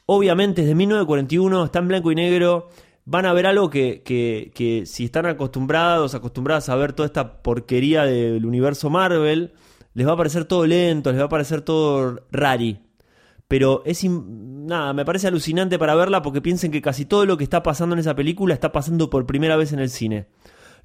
Obviamente 0.07 0.63
es 0.63 0.69
de 0.69 0.75
1941, 0.75 1.65
está 1.65 1.79
en 1.79 1.89
blanco 1.89 2.11
y 2.11 2.17
negro. 2.17 2.69
Van 3.05 3.25
a 3.25 3.33
ver 3.33 3.47
algo 3.47 3.71
que, 3.71 4.03
que, 4.05 4.51
que 4.55 4.85
si 4.85 5.05
están 5.05 5.27
acostumbrados, 5.27 6.15
acostumbradas 6.15 6.69
a 6.69 6.77
ver 6.77 6.93
toda 6.93 7.07
esta 7.07 7.43
porquería 7.43 8.05
del 8.05 8.45
universo 8.45 8.91
Marvel, 8.91 9.53
les 9.95 10.07
va 10.07 10.13
a 10.13 10.17
parecer 10.17 10.45
todo 10.45 10.67
lento, 10.67 11.11
les 11.11 11.21
va 11.21 11.27
a 11.27 11.31
parecer 11.31 11.63
todo 11.63 12.27
rari. 12.31 12.81
Pero 13.49 13.83
es 13.87 14.05
nada, 14.05 14.93
me 14.93 15.07
parece 15.07 15.27
alucinante 15.27 15.79
para 15.79 15.95
verla 15.95 16.21
porque 16.21 16.43
piensen 16.43 16.71
que 16.71 16.83
casi 16.83 17.07
todo 17.07 17.25
lo 17.25 17.39
que 17.39 17.45
está 17.45 17.63
pasando 17.63 17.95
en 17.95 18.01
esa 18.01 18.15
película 18.15 18.53
está 18.53 18.73
pasando 18.73 19.09
por 19.09 19.25
primera 19.25 19.57
vez 19.57 19.73
en 19.73 19.79
el 19.79 19.89
cine. 19.89 20.27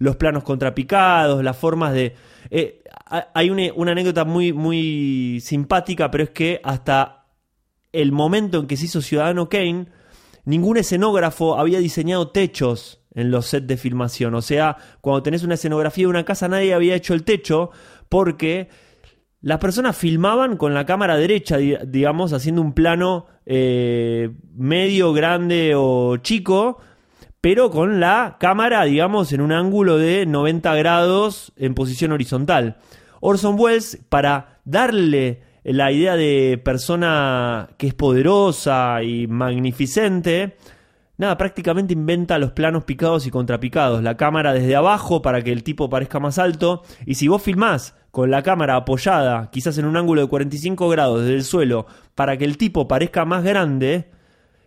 Los 0.03 0.17
planos 0.17 0.43
contrapicados, 0.43 1.43
las 1.43 1.55
formas 1.55 1.93
de. 1.93 2.13
Eh, 2.50 2.83
hay 3.33 3.50
una, 3.50 3.63
una 3.75 3.93
anécdota 3.93 4.25
muy, 4.25 4.51
muy 4.51 5.39
simpática, 5.39 6.12
pero 6.12 6.25
es 6.25 6.29
que 6.31 6.60
hasta 6.63 7.27
el 7.93 8.12
momento 8.12 8.60
en 8.60 8.67
que 8.67 8.75
se 8.75 8.86
hizo 8.86 9.01
Ciudadano 9.01 9.48
Kane, 9.48 9.86
ningún 10.43 10.75
escenógrafo 10.75 11.57
había 11.57 11.79
diseñado 11.79 12.31
techos 12.31 13.01
en 13.15 13.31
los 13.31 13.45
sets 13.45 13.67
de 13.67 13.77
filmación. 13.77 14.36
O 14.36 14.41
sea, 14.41 14.75
cuando 15.00 15.24
tenés 15.24 15.43
una 15.43 15.53
escenografía 15.53 16.03
de 16.03 16.10
una 16.10 16.25
casa, 16.25 16.50
nadie 16.50 16.74
había 16.74 16.95
hecho 16.95 17.13
el 17.13 17.24
techo 17.24 17.72
porque 18.10 18.67
las 19.39 19.60
personas 19.60 19.95
filmaban 19.95 20.57
con 20.57 20.74
la 20.74 20.86
cámara 20.86 21.15
derecha, 21.15 21.57
digamos, 21.57 22.33
haciendo 22.33 22.62
un 22.62 22.74
plano 22.74 23.27
eh, 23.45 24.31
medio, 24.55 25.13
grande 25.13 25.74
o 25.75 26.17
chico, 26.17 26.79
pero 27.43 27.71
con 27.71 28.00
la 28.00 28.38
cámara, 28.39 28.85
digamos, 28.85 29.33
en 29.33 29.41
un 29.41 29.51
ángulo 29.51 29.97
de 29.97 30.25
90 30.25 30.75
grados 30.75 31.51
en 31.57 31.73
posición 31.73 32.13
horizontal. 32.13 32.77
Orson 33.19 33.59
Welles, 33.59 34.00
para 34.07 34.62
darle 34.63 35.41
la 35.65 35.91
idea 35.91 36.15
de 36.15 36.57
persona 36.63 37.67
que 37.77 37.88
es 37.88 37.93
poderosa 37.95 39.03
y 39.03 39.27
magnificente, 39.27 40.55
nada, 41.17 41.38
prácticamente 41.38 41.91
inventa 41.91 42.38
los 42.38 42.53
planos 42.53 42.85
picados 42.85 43.27
y 43.27 43.29
contrapicados. 43.29 44.01
La 44.01 44.15
cámara 44.15 44.53
desde 44.53 44.77
abajo 44.77 45.21
para 45.21 45.41
que 45.41 45.51
el 45.51 45.63
tipo 45.63 45.89
parezca 45.89 46.21
más 46.21 46.39
alto. 46.39 46.83
Y 47.05 47.15
si 47.15 47.27
vos 47.27 47.41
filmás 47.41 47.93
con 48.12 48.31
la 48.31 48.41
cámara 48.41 48.77
apoyada, 48.77 49.50
quizás 49.51 49.77
en 49.77 49.83
un 49.83 49.97
ángulo 49.97 50.21
de 50.21 50.29
45 50.29 50.88
grados 50.88 51.23
desde 51.23 51.35
el 51.35 51.43
suelo, 51.43 51.88
para 52.15 52.38
que 52.38 52.45
el 52.45 52.57
tipo 52.57 52.88
parezca 52.88 53.25
más 53.25 53.43
grande, 53.43 54.13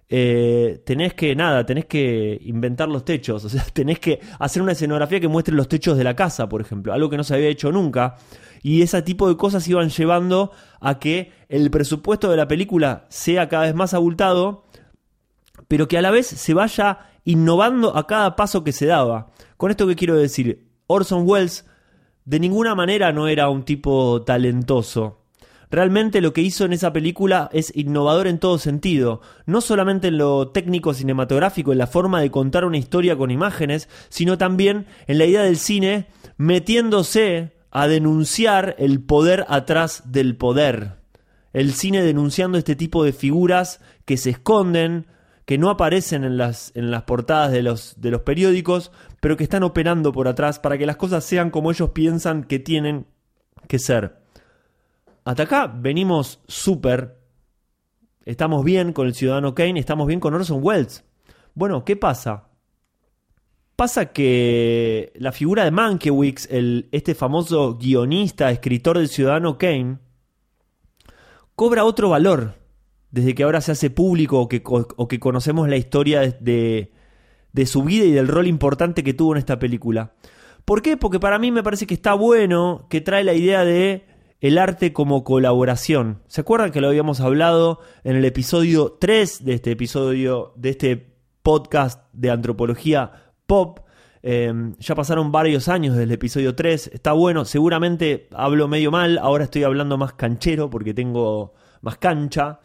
eh, 0.09 0.83
tenés 0.85 1.15
que, 1.15 1.35
nada, 1.35 1.67
tenés 1.67 1.87
que 1.87 2.39
inventar 2.43 2.89
los 2.89 3.05
techos, 3.05 3.45
o 3.47 3.49
sea, 3.49 3.65
tenés 3.73 3.99
que 3.99 4.21
hacer 4.39 4.63
una 4.63 4.73
escenografía 4.73 5.21
que 5.21 5.29
muestre 5.29 5.55
los 5.55 5.69
techos 5.69 5.97
de 5.97 6.05
la 6.05 6.15
casa, 6.15 6.49
por 6.49 6.61
ejemplo, 6.61 6.93
algo 6.93 7.11
que 7.11 7.17
no 7.17 7.25
se 7.25 7.35
había 7.35 7.49
hecho 7.49 7.73
nunca. 7.73 8.17
Y 8.63 8.83
ese 8.83 9.01
tipo 9.03 9.29
de 9.29 9.37
cosas 9.37 9.67
iban 9.69 9.91
llevando 9.91 10.51
a 10.81 10.99
que 10.99 11.33
el 11.49 11.71
presupuesto 11.71 12.31
de 12.31 12.37
la 12.37 12.49
película 12.49 13.07
sea 13.09 13.49
cada 13.49 13.65
vez 13.65 13.75
más 13.75 13.95
abultado, 13.95 14.65
pero 15.69 15.89
que 15.89 15.99
a 15.99 16.03
la 16.03 16.11
vez 16.11 16.27
se 16.27 16.55
vaya 16.55 16.99
innovando 17.25 17.97
a 17.97 18.07
cada 18.07 18.37
paso 18.37 18.65
que 18.65 18.73
se 18.73 18.87
daba. 18.87 19.31
Con 19.57 19.71
esto 19.71 19.87
que 19.87 19.97
quiero 19.97 20.17
decir, 20.17 20.69
Orson 20.87 21.25
Welles 21.27 21.65
de 22.25 22.41
ninguna 22.41 22.75
manera 22.75 23.13
no 23.13 23.29
era 23.29 23.49
un 23.49 23.65
tipo 23.65 24.23
talentoso. 24.23 25.26
Realmente 25.71 26.21
lo 26.21 26.33
que 26.33 26.43
hizo 26.43 26.65
en 26.65 26.73
esa 26.73 26.93
película 26.93 27.51
es 27.53 27.73
innovador 27.75 28.27
en 28.27 28.39
todo 28.39 28.59
sentido, 28.59 29.21
no 29.47 29.61
solamente 29.61 30.09
en 30.09 30.19
lo 30.19 30.49
técnico 30.49 30.95
cinematográfico, 30.95 31.73
en 31.73 31.79
la 31.79 31.87
forma 31.87 32.21
de 32.21 32.31
contar 32.31 32.65
una 32.65 32.79
historia 32.79 33.17
con 33.17 33.31
imágenes, 33.31 33.89
sino 34.09 34.39
también 34.39 34.87
en 35.07 35.19
la 35.19 35.27
idea 35.27 35.43
del 35.43 35.57
cine 35.57 36.07
metiéndose 36.37 37.53
a 37.71 37.89
denunciar 37.89 38.77
el 38.79 39.03
poder 39.03 39.45
atrás 39.49 40.05
del 40.07 40.37
poder. 40.37 40.97
El 41.53 41.73
cine 41.73 42.03
denunciando 42.03 42.59
este 42.59 42.77
tipo 42.77 43.03
de 43.03 43.13
figuras 43.13 43.81
que 44.05 44.17
se 44.17 44.31
esconden, 44.31 45.07
que 45.47 45.59
no 45.59 45.71
aparecen 45.71 46.25
en 46.25 46.37
las, 46.37 46.73
en 46.75 46.91
las 46.91 47.03
portadas 47.03 47.53
de 47.53 47.63
los, 47.63 48.01
de 48.01 48.11
los 48.11 48.23
periódicos, 48.23 48.93
pero 49.21 49.37
que 49.37 49.45
están 49.45 49.63
operando 49.63 50.13
por 50.13 50.29
atrás 50.29 50.59
para 50.59 50.77
que 50.77 50.87
las 50.87 50.97
cosas 50.97 51.25
sean 51.25 51.51
como 51.51 51.71
ellos 51.71 51.91
piensan 51.91 52.45
que 52.45 52.59
tienen 52.59 53.07
que 53.69 53.79
ser. 53.79 54.26
Hasta 55.27 55.43
acá 55.43 55.67
venimos 55.67 56.39
súper. 56.47 57.19
Estamos 58.25 58.65
bien 58.65 58.93
con 58.93 59.09
el 59.09 59.15
ciudadano 59.15 59.57
Kane, 59.57 59.81
estamos 59.81 60.07
bien 60.07 60.21
con 60.21 60.33
Orson 60.33 60.61
Welles. 60.63 61.05
Bueno, 61.53 61.85
¿qué 61.85 61.97
pasa? 61.97 62.51
Pasa 63.75 64.13
que 64.13 65.13
la 65.17 65.33
figura 65.33 65.65
de 65.65 65.73
Mankiewicz, 65.73 66.47
este 66.93 67.17
famoso 67.17 67.77
guionista, 67.77 68.53
escritor 68.53 68.99
del 68.99 69.09
ciudadano 69.09 69.59
Kane, 69.59 69.99
cobra 71.57 71.85
otro 71.85 72.11
valor 72.11 72.55
desde 73.11 73.35
que 73.35 73.43
ahora 73.43 73.61
se 73.61 73.73
hace 73.73 73.91
público 73.91 74.41
o 74.41 74.49
que, 74.49 74.63
que 74.63 75.19
conocemos 75.19 75.69
la 75.69 75.77
historia 75.77 76.21
de, 76.21 76.93
de 77.53 77.67
su 77.67 77.83
vida 77.83 78.05
y 78.05 78.13
del 78.13 78.29
rol 78.29 78.47
importante 78.47 79.03
que 79.03 79.13
tuvo 79.13 79.33
en 79.33 79.39
esta 79.39 79.59
película. 79.59 80.15
¿Por 80.65 80.83
qué? 80.83 80.97
Porque 80.97 81.19
para 81.19 81.41
mí 81.41 81.51
me 81.51 81.65
parece 81.65 81.89
que 81.89 81.95
está 81.95 82.15
bueno, 82.15 82.87
que 82.89 83.01
trae 83.01 83.25
la 83.25 83.35
idea 83.35 83.65
de 83.65 84.16
el 84.41 84.59
arte 84.59 84.93
como 84.93 85.25
colaboración. 85.25 86.23
¿Se 86.27 86.43
acuerdan 86.43 86.73
que 86.73 86.81
lo 86.81 86.89
habíamos 86.89 87.21
hablado 87.21 87.81
en 88.05 88.17
el 88.17 88.25
episodio 88.25 88.97
3 89.01 89.45
de 89.45 89.55
este 89.55 89.71
episodio, 89.73 90.53
de 90.57 90.71
este 90.71 91.17
podcast 91.43 92.05
de 92.13 92.31
antropología 92.31 93.33
pop? 93.47 93.81
Em, 94.23 94.75
ya 94.79 94.95
pasaron 94.95 95.31
varios 95.31 95.69
años 95.69 95.95
desde 95.95 96.05
el 96.05 96.13
episodio 96.13 96.55
3, 96.55 96.91
está 96.93 97.13
bueno, 97.13 97.45
seguramente 97.45 98.29
hablo 98.33 98.67
medio 98.67 98.91
mal, 98.91 99.19
ahora 99.19 99.45
estoy 99.45 99.63
hablando 99.63 99.97
más 99.99 100.15
canchero 100.15 100.69
porque 100.69 100.95
tengo 100.95 101.55
más 101.81 101.99
cancha. 101.99 102.61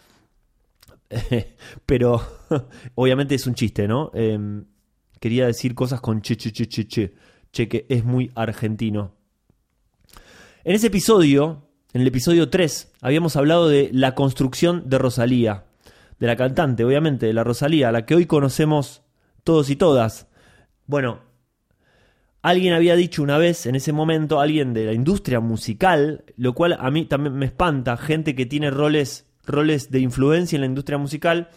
pero 1.85 2.21
obviamente 2.95 3.35
es 3.35 3.45
un 3.45 3.53
chiste, 3.53 3.87
¿no? 3.87 4.11
Em, 4.13 4.65
quería 5.19 5.45
decir 5.45 5.75
cosas 5.75 6.01
con 6.01 6.21
che, 6.21 6.35
che, 6.35 6.51
che, 6.51 6.67
che, 6.67 6.87
che, 6.87 7.13
che, 7.51 7.67
que 7.67 7.85
es 7.89 8.03
muy 8.03 8.31
argentino. 8.35 9.20
En 10.63 10.75
ese 10.75 10.87
episodio, 10.87 11.67
en 11.91 12.01
el 12.01 12.07
episodio 12.07 12.49
3, 12.51 12.93
habíamos 13.01 13.35
hablado 13.35 13.67
de 13.67 13.89
la 13.93 14.13
construcción 14.13 14.83
de 14.87 14.99
Rosalía, 14.99 15.65
de 16.19 16.27
la 16.27 16.35
cantante, 16.35 16.83
obviamente, 16.83 17.25
de 17.25 17.33
la 17.33 17.43
Rosalía, 17.43 17.91
la 17.91 18.05
que 18.05 18.13
hoy 18.13 18.27
conocemos 18.27 19.01
todos 19.43 19.71
y 19.71 19.75
todas. 19.75 20.27
Bueno, 20.85 21.21
alguien 22.43 22.75
había 22.75 22.95
dicho 22.95 23.23
una 23.23 23.39
vez, 23.39 23.65
en 23.65 23.73
ese 23.73 23.91
momento, 23.91 24.39
alguien 24.39 24.75
de 24.75 24.85
la 24.85 24.93
industria 24.93 25.39
musical, 25.39 26.25
lo 26.37 26.53
cual 26.53 26.77
a 26.79 26.91
mí 26.91 27.05
también 27.05 27.33
me 27.33 27.47
espanta, 27.47 27.97
gente 27.97 28.35
que 28.35 28.45
tiene 28.45 28.69
roles 28.69 29.25
roles 29.47 29.89
de 29.89 29.99
influencia 29.99 30.57
en 30.57 30.61
la 30.61 30.67
industria 30.67 30.99
musical, 30.99 31.49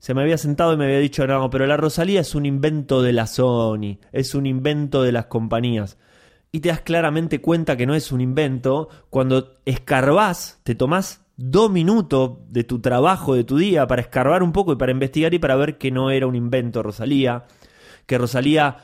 se 0.00 0.14
me 0.14 0.22
había 0.22 0.36
sentado 0.36 0.72
y 0.72 0.76
me 0.76 0.86
había 0.86 0.98
dicho, 0.98 1.24
no, 1.28 1.48
pero 1.48 1.64
la 1.66 1.76
Rosalía 1.76 2.22
es 2.22 2.34
un 2.34 2.44
invento 2.44 3.02
de 3.02 3.12
la 3.12 3.28
Sony, 3.28 3.98
es 4.10 4.34
un 4.34 4.46
invento 4.46 5.04
de 5.04 5.12
las 5.12 5.26
compañías. 5.26 5.96
Y 6.50 6.60
te 6.60 6.70
das 6.70 6.80
claramente 6.80 7.40
cuenta 7.40 7.76
que 7.76 7.86
no 7.86 7.94
es 7.94 8.10
un 8.10 8.20
invento 8.20 8.88
cuando 9.10 9.56
escarbás, 9.64 10.60
te 10.64 10.74
tomás 10.74 11.22
dos 11.36 11.70
minutos 11.70 12.38
de 12.48 12.64
tu 12.64 12.80
trabajo, 12.80 13.34
de 13.34 13.44
tu 13.44 13.58
día, 13.58 13.86
para 13.86 14.02
escarbar 14.02 14.42
un 14.42 14.52
poco 14.52 14.72
y 14.72 14.76
para 14.76 14.92
investigar 14.92 15.32
y 15.34 15.38
para 15.38 15.56
ver 15.56 15.78
que 15.78 15.90
no 15.90 16.10
era 16.10 16.26
un 16.26 16.34
invento 16.34 16.82
Rosalía, 16.82 17.44
que 18.06 18.18
Rosalía 18.18 18.78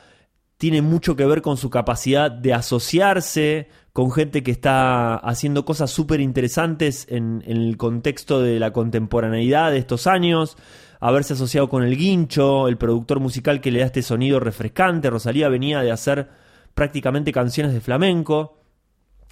tiene 0.57 0.81
mucho 0.81 1.15
que 1.15 1.25
ver 1.25 1.41
con 1.41 1.57
su 1.57 1.69
capacidad 1.69 2.31
de 2.31 2.53
asociarse 2.53 3.67
con 3.91 4.11
gente 4.11 4.43
que 4.43 4.51
está 4.51 5.15
haciendo 5.15 5.65
cosas 5.65 5.91
súper 5.91 6.19
interesantes 6.19 7.07
en, 7.09 7.43
el 7.45 7.77
contexto 7.77 8.41
de 8.41 8.59
la 8.59 8.71
contemporaneidad 8.71 9.71
de 9.71 9.77
estos 9.77 10.07
años, 10.07 10.57
haberse 10.99 11.33
asociado 11.33 11.69
con 11.69 11.83
el 11.83 11.97
guincho, 11.97 12.67
el 12.67 12.77
productor 12.77 13.19
musical 13.19 13.61
que 13.61 13.71
le 13.71 13.79
da 13.79 13.85
este 13.85 14.01
sonido 14.01 14.39
refrescante, 14.39 15.09
Rosalía 15.09 15.49
venía 15.49 15.81
de 15.81 15.91
hacer 15.91 16.29
prácticamente 16.75 17.31
canciones 17.31 17.73
de 17.73 17.81
flamenco, 17.81 18.59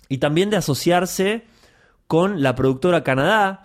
y 0.10 0.18
también 0.18 0.50
de 0.50 0.58
asociarse 0.58 1.46
con 2.08 2.42
la 2.42 2.56
productora 2.56 3.04
Canadá, 3.04 3.64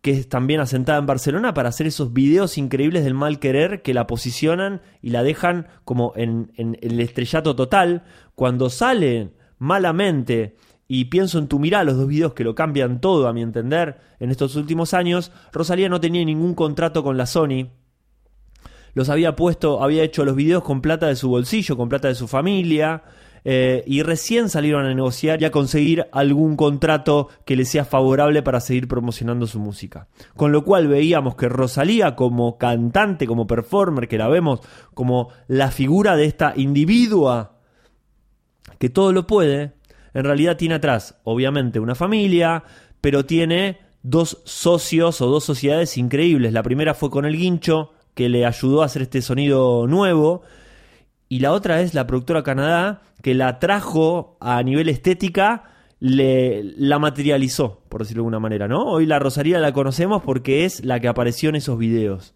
que 0.00 0.12
es 0.12 0.28
también 0.28 0.60
asentada 0.60 0.98
en 0.98 1.06
Barcelona, 1.06 1.52
para 1.52 1.68
hacer 1.68 1.86
esos 1.86 2.12
videos 2.12 2.56
increíbles 2.56 3.04
del 3.04 3.14
mal 3.14 3.38
querer 3.38 3.82
que 3.82 3.92
la 3.92 4.06
posicionan 4.06 4.80
y 5.02 5.10
la 5.10 5.22
dejan 5.22 5.66
como 5.84 6.12
en, 6.16 6.52
en 6.56 6.78
el 6.80 7.00
estrellato 7.00 7.54
total. 7.54 8.04
Cuando 8.34 8.70
sale 8.70 9.32
malamente 9.58 10.56
y 10.88 11.06
pienso 11.06 11.38
en 11.38 11.48
tu 11.48 11.58
mirá, 11.58 11.84
los 11.84 11.96
dos 11.96 12.08
videos 12.08 12.32
que 12.32 12.44
lo 12.44 12.54
cambian 12.54 13.00
todo, 13.00 13.28
a 13.28 13.32
mi 13.32 13.42
entender, 13.42 14.00
en 14.18 14.30
estos 14.30 14.56
últimos 14.56 14.94
años, 14.94 15.30
Rosalía 15.52 15.88
no 15.88 16.00
tenía 16.00 16.24
ningún 16.24 16.54
contrato 16.54 17.04
con 17.04 17.16
la 17.16 17.26
Sony. 17.26 17.68
Los 18.94 19.08
había 19.08 19.36
puesto, 19.36 19.82
había 19.82 20.02
hecho 20.02 20.24
los 20.24 20.36
videos 20.36 20.62
con 20.62 20.80
plata 20.80 21.06
de 21.06 21.16
su 21.16 21.28
bolsillo, 21.28 21.76
con 21.76 21.88
plata 21.88 22.08
de 22.08 22.14
su 22.14 22.28
familia, 22.28 23.02
eh, 23.44 23.84
y 23.86 24.02
recién 24.02 24.48
salieron 24.48 24.84
a 24.84 24.94
negociar 24.94 25.40
y 25.40 25.46
a 25.46 25.50
conseguir 25.50 26.06
algún 26.12 26.56
contrato 26.56 27.28
que 27.44 27.56
le 27.56 27.64
sea 27.64 27.84
favorable 27.84 28.42
para 28.42 28.60
seguir 28.60 28.86
promocionando 28.86 29.46
su 29.46 29.58
música. 29.58 30.08
Con 30.36 30.52
lo 30.52 30.64
cual 30.64 30.88
veíamos 30.88 31.36
que 31.36 31.48
Rosalía 31.48 32.16
como 32.16 32.58
cantante, 32.58 33.26
como 33.26 33.46
performer, 33.46 34.08
que 34.08 34.18
la 34.18 34.28
vemos 34.28 34.60
como 34.94 35.28
la 35.48 35.70
figura 35.70 36.16
de 36.16 36.26
esta 36.26 36.52
individua 36.56 37.56
que 38.78 38.90
todo 38.90 39.12
lo 39.12 39.26
puede, 39.26 39.74
en 40.14 40.24
realidad 40.24 40.56
tiene 40.56 40.76
atrás, 40.76 41.18
obviamente, 41.24 41.80
una 41.80 41.94
familia, 41.94 42.64
pero 43.00 43.24
tiene 43.24 43.78
dos 44.02 44.40
socios 44.44 45.20
o 45.20 45.26
dos 45.26 45.44
sociedades 45.44 45.96
increíbles. 45.98 46.52
La 46.52 46.62
primera 46.62 46.94
fue 46.94 47.10
con 47.10 47.24
el 47.24 47.36
Guincho, 47.36 47.92
que 48.14 48.28
le 48.28 48.46
ayudó 48.46 48.82
a 48.82 48.86
hacer 48.86 49.02
este 49.02 49.22
sonido 49.22 49.86
nuevo. 49.86 50.42
Y 51.28 51.40
la 51.40 51.52
otra 51.52 51.80
es 51.80 51.94
la 51.94 52.06
productora 52.06 52.42
Canadá, 52.42 53.02
que 53.22 53.34
la 53.34 53.58
trajo 53.58 54.36
a 54.40 54.62
nivel 54.62 54.88
estética, 54.88 55.64
le, 56.00 56.62
la 56.62 56.98
materializó, 56.98 57.82
por 57.88 58.00
decirlo 58.00 58.22
de 58.22 58.26
alguna 58.26 58.40
manera, 58.40 58.66
¿no? 58.66 58.84
Hoy 58.84 59.06
la 59.06 59.18
Rosaría 59.18 59.58
la 59.58 59.72
conocemos 59.72 60.22
porque 60.22 60.64
es 60.64 60.84
la 60.84 60.98
que 60.98 61.08
apareció 61.08 61.50
en 61.50 61.56
esos 61.56 61.78
videos. 61.78 62.34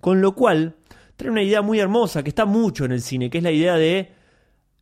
Con 0.00 0.20
lo 0.20 0.34
cual, 0.34 0.76
trae 1.16 1.30
una 1.30 1.42
idea 1.42 1.62
muy 1.62 1.78
hermosa, 1.78 2.22
que 2.22 2.28
está 2.28 2.44
mucho 2.44 2.84
en 2.84 2.92
el 2.92 3.00
cine, 3.00 3.30
que 3.30 3.38
es 3.38 3.44
la 3.44 3.52
idea 3.52 3.76
de 3.76 4.12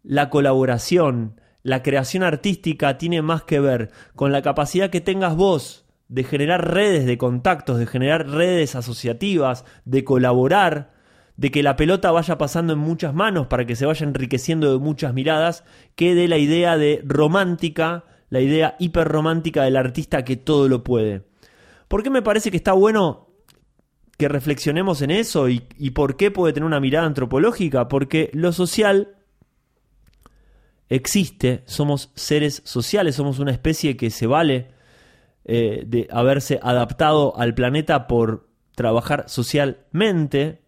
la 0.02 0.30
colaboración. 0.30 1.40
La 1.62 1.82
creación 1.82 2.24
artística 2.24 2.98
tiene 2.98 3.22
más 3.22 3.42
que 3.44 3.60
ver 3.60 3.90
con 4.16 4.32
la 4.32 4.42
capacidad 4.42 4.90
que 4.90 5.00
tengas 5.00 5.36
vos 5.36 5.84
de 6.08 6.24
generar 6.24 6.72
redes 6.72 7.06
de 7.06 7.18
contactos, 7.18 7.78
de 7.78 7.86
generar 7.86 8.28
redes 8.28 8.74
asociativas, 8.74 9.64
de 9.84 10.04
colaborar, 10.04 10.92
de 11.36 11.50
que 11.50 11.62
la 11.62 11.76
pelota 11.76 12.10
vaya 12.10 12.38
pasando 12.38 12.74
en 12.74 12.78
muchas 12.78 13.14
manos 13.14 13.46
para 13.46 13.66
que 13.66 13.76
se 13.76 13.86
vaya 13.86 14.06
enriqueciendo 14.06 14.72
de 14.72 14.78
muchas 14.78 15.14
miradas, 15.14 15.64
que 15.96 16.14
de 16.14 16.28
la 16.28 16.38
idea 16.38 16.76
de 16.76 17.02
romántica, 17.04 18.04
la 18.28 18.40
idea 18.40 18.76
hiperromántica 18.78 19.64
del 19.64 19.76
artista 19.76 20.24
que 20.24 20.36
todo 20.36 20.68
lo 20.68 20.84
puede. 20.84 21.24
¿Por 21.88 22.02
qué 22.02 22.10
me 22.10 22.22
parece 22.22 22.50
que 22.50 22.56
está 22.56 22.72
bueno 22.72 23.28
que 24.18 24.28
reflexionemos 24.28 25.02
en 25.02 25.10
eso 25.10 25.48
y, 25.48 25.64
y 25.78 25.90
por 25.90 26.16
qué 26.16 26.30
puede 26.30 26.52
tener 26.52 26.66
una 26.66 26.80
mirada 26.80 27.06
antropológica? 27.06 27.88
Porque 27.88 28.30
lo 28.34 28.52
social 28.52 29.16
existe, 30.88 31.62
somos 31.66 32.12
seres 32.14 32.62
sociales, 32.64 33.16
somos 33.16 33.38
una 33.38 33.50
especie 33.50 33.96
que 33.96 34.10
se 34.10 34.26
vale 34.26 34.68
eh, 35.44 35.84
de 35.86 36.08
haberse 36.10 36.60
adaptado 36.62 37.36
al 37.36 37.54
planeta 37.54 38.06
por 38.06 38.48
trabajar 38.74 39.24
socialmente. 39.28 40.62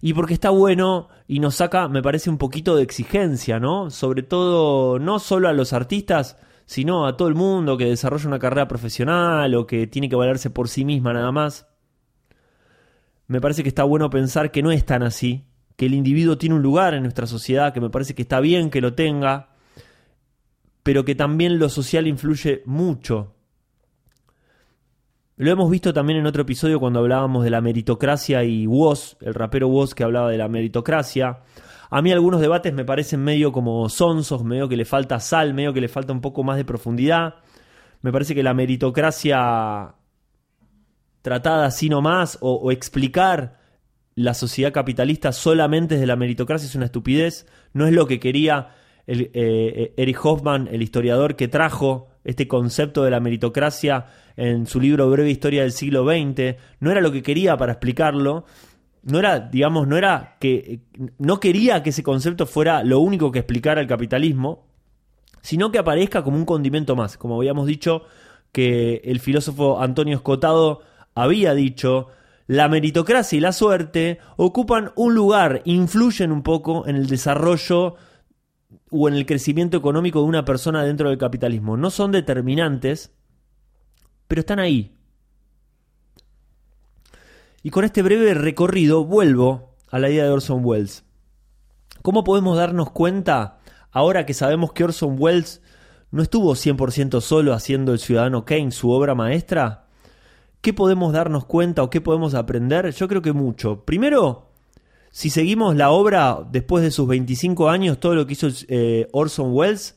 Y 0.00 0.12
porque 0.12 0.34
está 0.34 0.50
bueno 0.50 1.08
y 1.26 1.40
nos 1.40 1.56
saca, 1.56 1.88
me 1.88 2.02
parece, 2.02 2.28
un 2.28 2.38
poquito 2.38 2.76
de 2.76 2.82
exigencia, 2.82 3.58
¿no? 3.58 3.90
Sobre 3.90 4.22
todo, 4.22 4.98
no 4.98 5.18
solo 5.18 5.48
a 5.48 5.52
los 5.52 5.72
artistas, 5.72 6.36
sino 6.66 7.06
a 7.06 7.16
todo 7.16 7.28
el 7.28 7.34
mundo 7.34 7.76
que 7.76 7.86
desarrolla 7.86 8.28
una 8.28 8.38
carrera 8.38 8.68
profesional 8.68 9.54
o 9.54 9.66
que 9.66 9.86
tiene 9.86 10.08
que 10.08 10.16
valerse 10.16 10.50
por 10.50 10.68
sí 10.68 10.84
misma 10.84 11.12
nada 11.12 11.32
más. 11.32 11.68
Me 13.26 13.40
parece 13.40 13.62
que 13.62 13.68
está 13.68 13.84
bueno 13.84 14.10
pensar 14.10 14.50
que 14.50 14.62
no 14.62 14.70
es 14.70 14.84
tan 14.84 15.02
así, 15.02 15.46
que 15.76 15.86
el 15.86 15.94
individuo 15.94 16.36
tiene 16.36 16.56
un 16.56 16.62
lugar 16.62 16.94
en 16.94 17.02
nuestra 17.02 17.26
sociedad, 17.26 17.72
que 17.72 17.80
me 17.80 17.90
parece 17.90 18.14
que 18.14 18.22
está 18.22 18.40
bien 18.40 18.70
que 18.70 18.80
lo 18.80 18.94
tenga, 18.94 19.53
pero 20.84 21.04
que 21.04 21.16
también 21.16 21.58
lo 21.58 21.68
social 21.68 22.06
influye 22.06 22.62
mucho. 22.66 23.34
Lo 25.36 25.50
hemos 25.50 25.68
visto 25.68 25.92
también 25.92 26.20
en 26.20 26.26
otro 26.26 26.42
episodio 26.42 26.78
cuando 26.78 27.00
hablábamos 27.00 27.42
de 27.42 27.50
la 27.50 27.62
meritocracia 27.62 28.44
y 28.44 28.68
Woz, 28.68 29.16
el 29.20 29.34
rapero 29.34 29.66
Woz 29.66 29.94
que 29.94 30.04
hablaba 30.04 30.30
de 30.30 30.38
la 30.38 30.46
meritocracia. 30.46 31.40
A 31.90 32.02
mí 32.02 32.12
algunos 32.12 32.40
debates 32.40 32.72
me 32.74 32.84
parecen 32.84 33.24
medio 33.24 33.50
como 33.50 33.88
sonsos, 33.88 34.44
medio 34.44 34.68
que 34.68 34.76
le 34.76 34.84
falta 34.84 35.18
sal, 35.20 35.54
medio 35.54 35.72
que 35.72 35.80
le 35.80 35.88
falta 35.88 36.12
un 36.12 36.20
poco 36.20 36.44
más 36.44 36.58
de 36.58 36.66
profundidad. 36.66 37.36
Me 38.02 38.12
parece 38.12 38.34
que 38.34 38.42
la 38.42 38.54
meritocracia 38.54 39.94
tratada 41.22 41.64
así 41.64 41.88
nomás 41.88 42.36
o, 42.42 42.56
o 42.56 42.70
explicar 42.70 43.58
la 44.14 44.34
sociedad 44.34 44.72
capitalista 44.72 45.32
solamente 45.32 45.94
desde 45.94 46.06
la 46.06 46.16
meritocracia 46.16 46.66
es 46.66 46.74
una 46.74 46.84
estupidez. 46.84 47.46
No 47.72 47.86
es 47.86 47.94
lo 47.94 48.06
que 48.06 48.20
quería 48.20 48.68
el, 49.06 49.30
eh, 49.34 49.92
Eric 49.96 50.24
Hoffman, 50.24 50.68
el 50.70 50.82
historiador 50.82 51.36
que 51.36 51.48
trajo 51.48 52.08
este 52.24 52.48
concepto 52.48 53.04
de 53.04 53.10
la 53.10 53.20
meritocracia 53.20 54.06
en 54.36 54.66
su 54.66 54.80
libro 54.80 55.10
Breve 55.10 55.30
Historia 55.30 55.62
del 55.62 55.72
siglo 55.72 56.04
XX, 56.04 56.56
no 56.80 56.90
era 56.90 57.00
lo 57.00 57.12
que 57.12 57.22
quería 57.22 57.56
para 57.56 57.72
explicarlo, 57.72 58.44
no 59.02 59.18
era, 59.18 59.38
digamos, 59.40 59.86
no 59.86 59.96
era 59.96 60.36
que 60.40 60.80
no 61.18 61.38
quería 61.38 61.82
que 61.82 61.90
ese 61.90 62.02
concepto 62.02 62.46
fuera 62.46 62.82
lo 62.82 63.00
único 63.00 63.30
que 63.30 63.40
explicara 63.40 63.80
el 63.80 63.86
capitalismo, 63.86 64.66
sino 65.42 65.70
que 65.70 65.78
aparezca 65.78 66.24
como 66.24 66.38
un 66.38 66.46
condimento 66.46 66.96
más, 66.96 67.18
como 67.18 67.36
habíamos 67.36 67.66
dicho 67.66 68.02
que 68.50 69.02
el 69.04 69.20
filósofo 69.20 69.80
Antonio 69.80 70.16
Escotado 70.16 70.80
había 71.14 71.54
dicho, 71.54 72.08
la 72.46 72.68
meritocracia 72.68 73.36
y 73.36 73.40
la 73.40 73.52
suerte 73.52 74.18
ocupan 74.36 74.92
un 74.96 75.14
lugar, 75.14 75.62
influyen 75.64 76.32
un 76.32 76.42
poco 76.42 76.86
en 76.86 76.96
el 76.96 77.06
desarrollo 77.06 77.96
o 78.96 79.08
en 79.08 79.14
el 79.14 79.26
crecimiento 79.26 79.76
económico 79.76 80.20
de 80.20 80.26
una 80.26 80.44
persona 80.44 80.84
dentro 80.84 81.08
del 81.08 81.18
capitalismo. 81.18 81.76
No 81.76 81.90
son 81.90 82.12
determinantes, 82.12 83.12
pero 84.28 84.40
están 84.40 84.60
ahí. 84.60 84.96
Y 87.64 87.70
con 87.70 87.84
este 87.84 88.02
breve 88.02 88.34
recorrido 88.34 89.04
vuelvo 89.04 89.74
a 89.90 89.98
la 89.98 90.10
idea 90.10 90.24
de 90.24 90.30
Orson 90.30 90.60
Welles. 90.64 91.04
¿Cómo 92.02 92.22
podemos 92.22 92.56
darnos 92.56 92.90
cuenta, 92.90 93.58
ahora 93.90 94.26
que 94.26 94.34
sabemos 94.34 94.72
que 94.72 94.84
Orson 94.84 95.16
Welles 95.18 95.60
no 96.12 96.22
estuvo 96.22 96.54
100% 96.54 97.20
solo 97.20 97.52
haciendo 97.52 97.92
El 97.92 97.98
Ciudadano 97.98 98.44
Kane 98.44 98.70
su 98.70 98.90
obra 98.90 99.16
maestra? 99.16 99.86
¿Qué 100.60 100.72
podemos 100.72 101.12
darnos 101.12 101.46
cuenta 101.46 101.82
o 101.82 101.90
qué 101.90 102.00
podemos 102.00 102.34
aprender? 102.34 102.92
Yo 102.92 103.08
creo 103.08 103.22
que 103.22 103.32
mucho. 103.32 103.84
Primero, 103.84 104.43
si 105.14 105.30
seguimos 105.30 105.76
la 105.76 105.92
obra 105.92 106.40
después 106.50 106.82
de 106.82 106.90
sus 106.90 107.06
25 107.06 107.70
años, 107.70 108.00
todo 108.00 108.16
lo 108.16 108.26
que 108.26 108.32
hizo 108.32 108.48
eh, 108.66 109.06
Orson 109.12 109.52
Welles, 109.52 109.96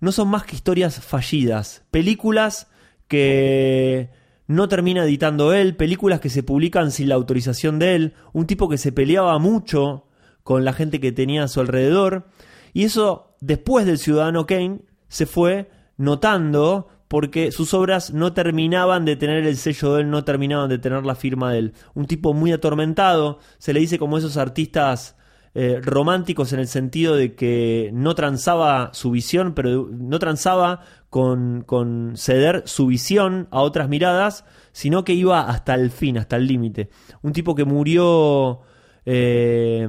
no 0.00 0.10
son 0.10 0.28
más 0.28 0.44
que 0.44 0.56
historias 0.56 1.04
fallidas, 1.04 1.84
películas 1.90 2.66
que 3.08 4.08
no 4.46 4.66
termina 4.66 5.04
editando 5.04 5.52
él, 5.52 5.76
películas 5.76 6.20
que 6.20 6.30
se 6.30 6.42
publican 6.42 6.92
sin 6.92 7.10
la 7.10 7.16
autorización 7.16 7.78
de 7.78 7.94
él, 7.94 8.14
un 8.32 8.46
tipo 8.46 8.70
que 8.70 8.78
se 8.78 8.90
peleaba 8.90 9.38
mucho 9.38 10.06
con 10.44 10.64
la 10.64 10.72
gente 10.72 10.98
que 10.98 11.12
tenía 11.12 11.44
a 11.44 11.48
su 11.48 11.60
alrededor, 11.60 12.26
y 12.72 12.84
eso 12.84 13.36
después 13.42 13.84
del 13.84 13.98
Ciudadano 13.98 14.46
Kane 14.46 14.80
se 15.08 15.26
fue 15.26 15.70
notando 15.98 16.88
porque 17.08 17.52
sus 17.52 17.74
obras 17.74 18.12
no 18.12 18.32
terminaban 18.32 19.04
de 19.04 19.16
tener 19.16 19.46
el 19.46 19.56
sello 19.56 19.94
de 19.94 20.02
él, 20.02 20.10
no 20.10 20.24
terminaban 20.24 20.68
de 20.68 20.78
tener 20.78 21.04
la 21.04 21.14
firma 21.14 21.52
de 21.52 21.58
él. 21.58 21.72
Un 21.94 22.06
tipo 22.06 22.34
muy 22.34 22.52
atormentado, 22.52 23.38
se 23.58 23.72
le 23.72 23.80
dice 23.80 23.98
como 23.98 24.18
esos 24.18 24.36
artistas 24.36 25.16
eh, 25.54 25.80
románticos 25.82 26.52
en 26.52 26.60
el 26.60 26.68
sentido 26.68 27.16
de 27.16 27.34
que 27.34 27.90
no 27.94 28.14
transaba 28.14 28.90
su 28.92 29.10
visión, 29.10 29.54
pero 29.54 29.88
no 29.90 30.18
transaba 30.18 30.82
con, 31.08 31.62
con 31.62 32.12
ceder 32.16 32.62
su 32.66 32.86
visión 32.86 33.48
a 33.50 33.62
otras 33.62 33.88
miradas, 33.88 34.44
sino 34.72 35.04
que 35.04 35.14
iba 35.14 35.48
hasta 35.48 35.74
el 35.74 35.90
fin, 35.90 36.18
hasta 36.18 36.36
el 36.36 36.46
límite. 36.46 36.90
Un 37.22 37.32
tipo 37.32 37.54
que 37.54 37.64
murió... 37.64 38.60
Eh, 39.04 39.88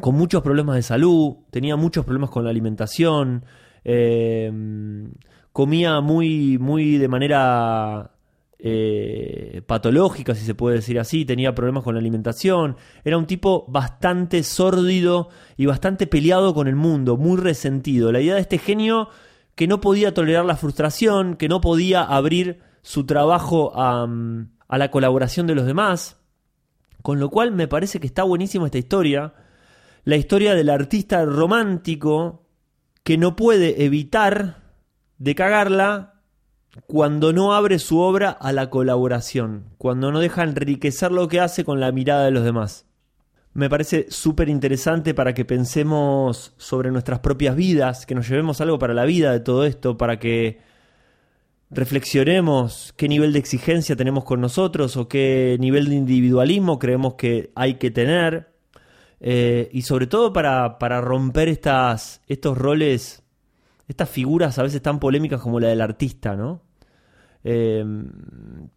con 0.00 0.14
muchos 0.14 0.42
problemas 0.42 0.76
de 0.76 0.82
salud, 0.82 1.36
tenía 1.50 1.76
muchos 1.76 2.04
problemas 2.04 2.30
con 2.30 2.44
la 2.44 2.50
alimentación, 2.50 3.44
eh, 3.84 4.50
comía 5.52 6.00
muy, 6.00 6.58
muy 6.58 6.98
de 6.98 7.08
manera 7.08 8.12
eh, 8.58 9.62
patológica, 9.66 10.34
si 10.34 10.44
se 10.44 10.54
puede 10.54 10.76
decir 10.76 11.00
así, 11.00 11.24
tenía 11.24 11.54
problemas 11.54 11.82
con 11.82 11.94
la 11.94 12.00
alimentación, 12.00 12.76
era 13.04 13.18
un 13.18 13.26
tipo 13.26 13.64
bastante 13.68 14.42
sórdido 14.44 15.30
y 15.56 15.66
bastante 15.66 16.06
peleado 16.06 16.54
con 16.54 16.68
el 16.68 16.76
mundo, 16.76 17.16
muy 17.16 17.38
resentido. 17.38 18.12
La 18.12 18.20
idea 18.20 18.36
de 18.36 18.40
este 18.40 18.58
genio 18.58 19.08
que 19.54 19.66
no 19.66 19.80
podía 19.80 20.14
tolerar 20.14 20.44
la 20.44 20.56
frustración, 20.56 21.36
que 21.36 21.48
no 21.48 21.60
podía 21.60 22.02
abrir 22.02 22.60
su 22.82 23.04
trabajo 23.04 23.72
a, 23.74 24.06
a 24.68 24.78
la 24.78 24.90
colaboración 24.90 25.46
de 25.46 25.54
los 25.54 25.66
demás, 25.66 26.20
con 27.02 27.18
lo 27.18 27.30
cual 27.30 27.52
me 27.52 27.68
parece 27.68 28.00
que 28.00 28.06
está 28.06 28.22
buenísima 28.22 28.66
esta 28.66 28.78
historia, 28.78 29.34
la 30.04 30.16
historia 30.16 30.54
del 30.54 30.70
artista 30.70 31.24
romántico 31.24 32.46
que 33.02 33.18
no 33.18 33.34
puede 33.34 33.84
evitar 33.84 34.61
de 35.22 35.36
cagarla 35.36 36.14
cuando 36.88 37.32
no 37.32 37.54
abre 37.54 37.78
su 37.78 38.00
obra 38.00 38.30
a 38.30 38.50
la 38.50 38.70
colaboración, 38.70 39.66
cuando 39.78 40.10
no 40.10 40.18
deja 40.18 40.42
enriquecer 40.42 41.12
lo 41.12 41.28
que 41.28 41.38
hace 41.38 41.64
con 41.64 41.78
la 41.78 41.92
mirada 41.92 42.24
de 42.24 42.32
los 42.32 42.42
demás. 42.42 42.86
Me 43.54 43.70
parece 43.70 44.06
súper 44.10 44.48
interesante 44.48 45.14
para 45.14 45.32
que 45.32 45.44
pensemos 45.44 46.54
sobre 46.56 46.90
nuestras 46.90 47.20
propias 47.20 47.54
vidas, 47.54 48.04
que 48.04 48.16
nos 48.16 48.28
llevemos 48.28 48.60
algo 48.60 48.80
para 48.80 48.94
la 48.94 49.04
vida 49.04 49.30
de 49.30 49.38
todo 49.38 49.64
esto, 49.64 49.96
para 49.96 50.18
que 50.18 50.58
reflexionemos 51.70 52.92
qué 52.96 53.08
nivel 53.08 53.32
de 53.32 53.38
exigencia 53.38 53.94
tenemos 53.94 54.24
con 54.24 54.40
nosotros 54.40 54.96
o 54.96 55.06
qué 55.06 55.56
nivel 55.60 55.88
de 55.88 55.94
individualismo 55.94 56.80
creemos 56.80 57.14
que 57.14 57.52
hay 57.54 57.74
que 57.74 57.92
tener. 57.92 58.50
Eh, 59.20 59.68
y 59.72 59.82
sobre 59.82 60.08
todo 60.08 60.32
para, 60.32 60.78
para 60.78 61.00
romper 61.00 61.48
estas, 61.48 62.22
estos 62.26 62.58
roles 62.58 63.21
estas 63.88 64.08
figuras 64.08 64.58
a 64.58 64.62
veces 64.62 64.82
tan 64.82 64.98
polémicas 64.98 65.40
como 65.40 65.60
la 65.60 65.68
del 65.68 65.80
artista, 65.80 66.36
¿no? 66.36 66.62
Eh, 67.44 67.84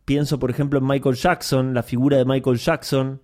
pienso, 0.06 0.40
por 0.40 0.50
ejemplo, 0.50 0.80
en 0.80 0.88
Michael 0.88 1.16
Jackson, 1.16 1.74
la 1.74 1.84
figura 1.84 2.18
de 2.18 2.26
Michael 2.26 2.58
Jackson, 2.58 3.22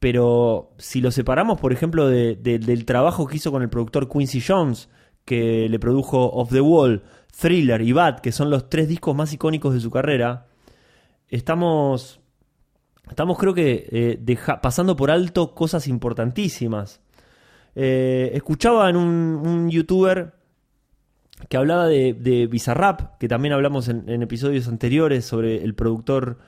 pero 0.00 0.72
si 0.78 1.00
lo 1.00 1.12
separamos, 1.12 1.60
por 1.60 1.72
ejemplo, 1.72 2.08
del 2.08 2.84
trabajo 2.84 3.26
que 3.26 3.36
hizo 3.36 3.52
con 3.52 3.62
el 3.62 3.68
productor 3.68 4.08
Quincy 4.08 4.40
Jones, 4.40 4.88
que 5.24 5.68
le 5.68 5.78
produjo 5.78 6.28
Off 6.32 6.50
the 6.50 6.60
Wall, 6.60 7.04
Thriller 7.40 7.80
y 7.82 7.92
Bad, 7.92 8.18
que 8.18 8.32
son 8.32 8.50
los 8.50 8.68
tres 8.68 8.88
discos 8.88 9.14
más 9.14 9.32
icónicos 9.32 9.74
de 9.74 9.80
su 9.80 9.92
carrera, 9.92 10.48
estamos, 11.28 12.20
estamos 13.08 13.38
creo 13.38 13.54
que 13.54 13.86
eh, 13.90 14.36
pasando 14.60 14.96
por 14.96 15.12
alto 15.12 15.54
cosas 15.54 15.86
importantísimas. 15.86 17.00
Eh, 17.74 18.40
un, 18.46 19.70
youtuber 19.70 20.34
que 21.48 21.56
hablaba 21.56 21.86
de, 21.86 22.48
Bizarrap, 22.50 23.18
que 23.18 23.28
también 23.28 23.54
hablamos 23.54 23.88
en, 23.88 24.22
episodios 24.22 24.68
anteriores 24.68 25.24
sobre 25.24 25.62
el 25.62 25.74
productor 25.74 26.38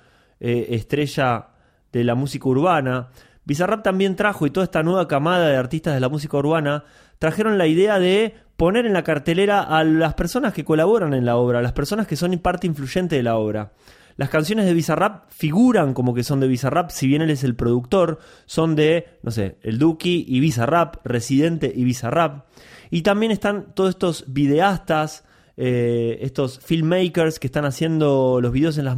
eh, 0.40 0.66
estrella 0.70 1.48
de 1.92 2.04
la 2.04 2.14
música 2.14 2.48
urbana. 2.48 3.08
Bizarrap 3.44 3.82
también 3.82 4.16
trajo, 4.16 4.46
y 4.46 4.50
toda 4.50 4.64
esta 4.64 4.82
nueva 4.82 5.06
camada 5.08 5.48
de 5.48 5.56
artistas 5.56 5.94
de 5.94 6.00
la 6.00 6.08
música 6.08 6.36
urbana, 6.36 6.84
trajeron 7.18 7.58
la 7.58 7.66
idea 7.66 7.98
de 7.98 8.34
poner 8.56 8.86
en 8.86 8.92
la 8.92 9.04
cartelera 9.04 9.62
a 9.62 9.84
las 9.84 10.14
personas 10.14 10.52
que 10.52 10.64
colaboran 10.64 11.14
en 11.14 11.24
la 11.24 11.36
obra, 11.36 11.58
a 11.58 11.62
las 11.62 11.72
personas 11.72 12.06
que 12.06 12.16
son 12.16 12.36
parte 12.38 12.66
influyente 12.66 13.16
de 13.16 13.22
la 13.22 13.36
obra. 13.36 13.72
Las 14.16 14.30
canciones 14.30 14.66
de 14.66 14.74
Bizarrap 14.74 15.30
figuran 15.30 15.92
como 15.92 16.14
que 16.14 16.22
son 16.22 16.40
de 16.40 16.46
Bizarrap, 16.46 16.90
si 16.90 17.06
bien 17.06 17.22
él 17.22 17.30
es 17.30 17.42
el 17.42 17.56
productor, 17.56 18.20
son 18.46 18.76
de, 18.76 19.18
no 19.22 19.30
sé, 19.30 19.58
el 19.62 19.78
Duki 19.78 20.24
y 20.28 20.40
Bizarrap, 20.40 21.04
Residente 21.04 21.72
y 21.74 21.84
Bizarrap. 21.84 22.46
Y 22.90 23.02
también 23.02 23.32
están 23.32 23.74
todos 23.74 23.90
estos 23.90 24.24
videastas, 24.28 25.24
eh, 25.56 26.18
estos 26.20 26.60
filmmakers 26.60 27.40
que 27.40 27.48
están 27.48 27.64
haciendo 27.64 28.40
los 28.40 28.52
videos 28.52 28.78
en, 28.78 28.84
la 28.84 28.94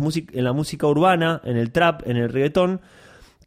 música 0.53 0.87
urbana, 0.87 1.41
en 1.45 1.57
el 1.57 1.73
trap, 1.73 2.07
en 2.07 2.19
el 2.19 2.29
reggaetón, 2.29 2.83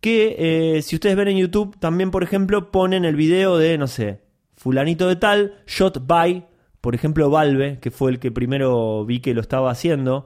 que 0.02 0.36
eh, 0.78 0.82
si 0.82 0.96
ustedes 0.96 1.16
ven 1.16 1.28
en 1.28 1.38
YouTube, 1.38 1.78
también, 1.80 2.10
por 2.10 2.24
ejemplo, 2.24 2.72
ponen 2.72 3.06
el 3.06 3.16
video 3.16 3.58
de, 3.58 3.78
no 3.78 3.88
sé, 3.88 4.22
fulanito 4.56 5.08
de 5.08 5.18
tal, 5.18 5.56
shot 5.68 6.08
by, 6.08 6.48
por 6.82 6.96
ejemplo, 6.96 7.30
Valve, 7.30 7.80
que 7.80 7.92
fue 7.92 8.12
el 8.12 8.20
que 8.20 8.32
primero 8.32 9.06
vi 9.06 9.20
que 9.20 9.34
lo 9.34 9.42
estaba 9.42 9.70
haciendo. 9.70 10.26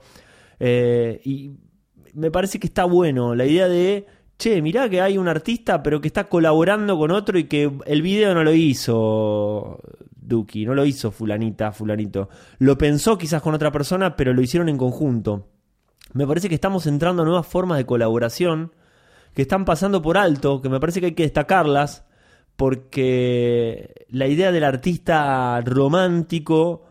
Eh, 0.59 1.21
y 1.23 1.51
me 2.13 2.31
parece 2.31 2.59
que 2.59 2.67
está 2.67 2.85
bueno 2.85 3.35
la 3.35 3.45
idea 3.45 3.67
de, 3.67 4.05
che, 4.37 4.61
mirá 4.61 4.89
que 4.89 5.01
hay 5.01 5.17
un 5.17 5.27
artista, 5.27 5.83
pero 5.83 6.01
que 6.01 6.07
está 6.07 6.25
colaborando 6.25 6.97
con 6.97 7.11
otro 7.11 7.37
y 7.39 7.45
que 7.45 7.71
el 7.85 8.01
video 8.01 8.33
no 8.33 8.43
lo 8.43 8.53
hizo 8.53 9.79
Duki, 10.15 10.65
no 10.65 10.73
lo 10.73 10.85
hizo 10.85 11.11
fulanita, 11.11 11.71
fulanito. 11.71 12.29
Lo 12.59 12.77
pensó 12.77 13.17
quizás 13.17 13.41
con 13.41 13.53
otra 13.53 13.71
persona, 13.71 14.15
pero 14.15 14.33
lo 14.33 14.41
hicieron 14.41 14.69
en 14.69 14.77
conjunto. 14.77 15.49
Me 16.13 16.27
parece 16.27 16.49
que 16.49 16.55
estamos 16.55 16.87
entrando 16.87 17.23
a 17.23 17.25
nuevas 17.25 17.47
formas 17.47 17.77
de 17.77 17.85
colaboración 17.85 18.71
que 19.33 19.41
están 19.41 19.65
pasando 19.65 20.01
por 20.01 20.17
alto, 20.17 20.61
que 20.61 20.69
me 20.69 20.79
parece 20.79 20.99
que 20.99 21.07
hay 21.07 21.13
que 21.13 21.23
destacarlas, 21.23 22.05
porque 22.55 24.05
la 24.09 24.27
idea 24.27 24.51
del 24.51 24.63
artista 24.63 25.59
romántico 25.61 26.85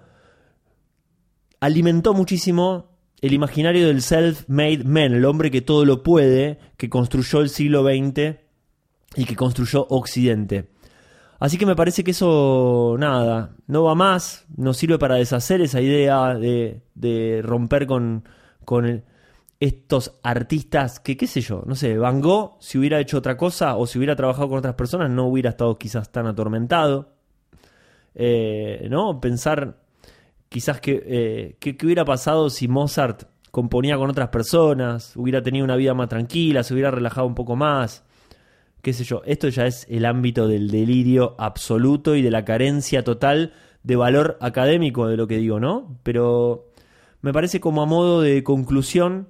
alimentó 1.60 2.14
muchísimo 2.14 2.91
el 3.22 3.32
imaginario 3.32 3.86
del 3.86 4.02
self-made 4.02 4.84
man, 4.84 5.14
el 5.14 5.24
hombre 5.24 5.50
que 5.50 5.62
todo 5.62 5.84
lo 5.84 6.02
puede, 6.02 6.58
que 6.76 6.90
construyó 6.90 7.40
el 7.40 7.48
siglo 7.48 7.84
XX 7.84 8.36
y 9.14 9.24
que 9.24 9.36
construyó 9.36 9.86
Occidente. 9.88 10.70
Así 11.38 11.56
que 11.56 11.66
me 11.66 11.76
parece 11.76 12.02
que 12.04 12.10
eso, 12.10 12.96
nada, 12.98 13.54
no 13.68 13.84
va 13.84 13.94
más, 13.94 14.44
nos 14.56 14.76
sirve 14.76 14.98
para 14.98 15.16
deshacer 15.16 15.60
esa 15.60 15.80
idea 15.80 16.34
de, 16.34 16.82
de 16.94 17.40
romper 17.44 17.86
con, 17.86 18.24
con 18.64 19.04
estos 19.60 20.18
artistas 20.24 20.98
que, 20.98 21.16
qué 21.16 21.28
sé 21.28 21.40
yo, 21.40 21.62
no 21.66 21.76
sé, 21.76 21.96
Van 21.96 22.20
Gogh, 22.20 22.56
si 22.58 22.78
hubiera 22.78 22.98
hecho 22.98 23.18
otra 23.18 23.36
cosa 23.36 23.76
o 23.76 23.86
si 23.86 23.98
hubiera 23.98 24.16
trabajado 24.16 24.48
con 24.48 24.58
otras 24.58 24.74
personas, 24.74 25.10
no 25.10 25.26
hubiera 25.26 25.50
estado 25.50 25.78
quizás 25.78 26.10
tan 26.10 26.26
atormentado. 26.26 27.12
Eh, 28.14 28.88
¿No? 28.90 29.20
Pensar 29.20 29.81
quizás 30.52 30.80
que, 30.80 31.02
eh, 31.06 31.56
que, 31.58 31.76
hubiera 31.84 32.04
pasado 32.04 32.50
si 32.50 32.68
Mozart 32.68 33.24
componía 33.50 33.96
con 33.96 34.10
otras 34.10 34.28
personas, 34.28 35.16
hubiera 35.16 35.42
tenido 35.42 35.64
una 35.64 35.76
vida 35.76 35.94
más 35.94 36.08
tranquila, 36.08 36.62
se 36.62 36.74
hubiera 36.74 36.90
relajado 36.90 37.26
un 37.26 37.34
poco 37.34 37.56
más. 37.56 38.04
Qué 38.82 38.92
sé 38.92 39.04
yo, 39.04 39.22
esto 39.24 39.48
ya 39.48 39.66
es 39.66 39.86
el 39.88 40.04
ámbito 40.04 40.46
del 40.48 40.70
delirio 40.70 41.34
absoluto 41.38 42.14
y 42.16 42.22
de 42.22 42.30
la 42.30 42.44
carencia 42.44 43.02
total 43.02 43.54
de 43.82 43.96
valor 43.96 44.36
académico 44.40 45.08
de 45.08 45.16
lo 45.16 45.26
que 45.26 45.38
digo, 45.38 45.58
¿no? 45.58 45.98
Pero 46.02 46.68
me 47.22 47.32
parece 47.32 47.60
como 47.60 47.82
a 47.82 47.86
modo 47.86 48.20
de 48.20 48.42
conclusión 48.42 49.28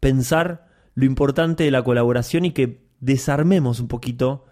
pensar 0.00 0.66
lo 0.94 1.04
importante 1.04 1.64
de 1.64 1.70
la 1.70 1.84
colaboración 1.84 2.44
y 2.44 2.50
que 2.50 2.82
desarmemos 3.00 3.78
un 3.78 3.88
poquito 3.88 4.44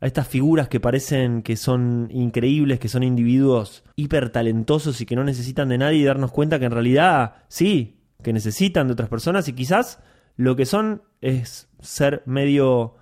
a 0.00 0.06
estas 0.06 0.28
figuras 0.28 0.68
que 0.68 0.80
parecen 0.80 1.42
que 1.42 1.56
son 1.56 2.08
increíbles, 2.10 2.78
que 2.78 2.88
son 2.88 3.02
individuos 3.02 3.84
hiper 3.96 4.30
talentosos 4.30 5.00
y 5.00 5.06
que 5.06 5.16
no 5.16 5.24
necesitan 5.24 5.68
de 5.68 5.78
nadie 5.78 5.98
y 5.98 6.04
darnos 6.04 6.32
cuenta 6.32 6.58
que 6.58 6.66
en 6.66 6.72
realidad 6.72 7.36
sí, 7.48 8.00
que 8.22 8.32
necesitan 8.32 8.86
de 8.88 8.92
otras 8.92 9.08
personas 9.08 9.48
y 9.48 9.52
quizás 9.52 10.00
lo 10.36 10.54
que 10.56 10.66
son 10.66 11.02
es 11.20 11.68
ser 11.80 12.22
medio, 12.26 12.96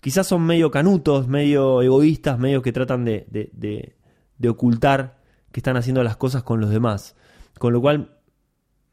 quizás 0.00 0.26
son 0.26 0.42
medio 0.42 0.70
canutos, 0.70 1.26
medio 1.26 1.82
egoístas, 1.82 2.38
medio 2.38 2.62
que 2.62 2.72
tratan 2.72 3.04
de, 3.04 3.26
de, 3.30 3.96
de 4.38 4.48
ocultar 4.48 5.18
que 5.52 5.60
están 5.60 5.76
haciendo 5.76 6.02
las 6.02 6.16
cosas 6.16 6.42
con 6.42 6.60
los 6.60 6.70
demás. 6.70 7.16
Con 7.58 7.72
lo 7.72 7.80
cual, 7.80 8.18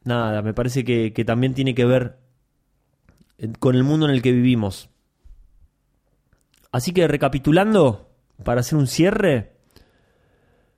nada, 0.03 0.41
me 0.41 0.53
parece 0.53 0.83
que, 0.83 1.13
que 1.13 1.25
también 1.25 1.53
tiene 1.53 1.75
que 1.75 1.85
ver 1.85 2.17
con 3.59 3.75
el 3.75 3.83
mundo 3.83 4.07
en 4.07 4.13
el 4.13 4.21
que 4.21 4.31
vivimos. 4.31 4.89
Así 6.75 6.91
que 6.91 7.07
recapitulando, 7.07 8.09
para 8.43 8.59
hacer 8.59 8.77
un 8.77 8.87
cierre, 8.87 9.53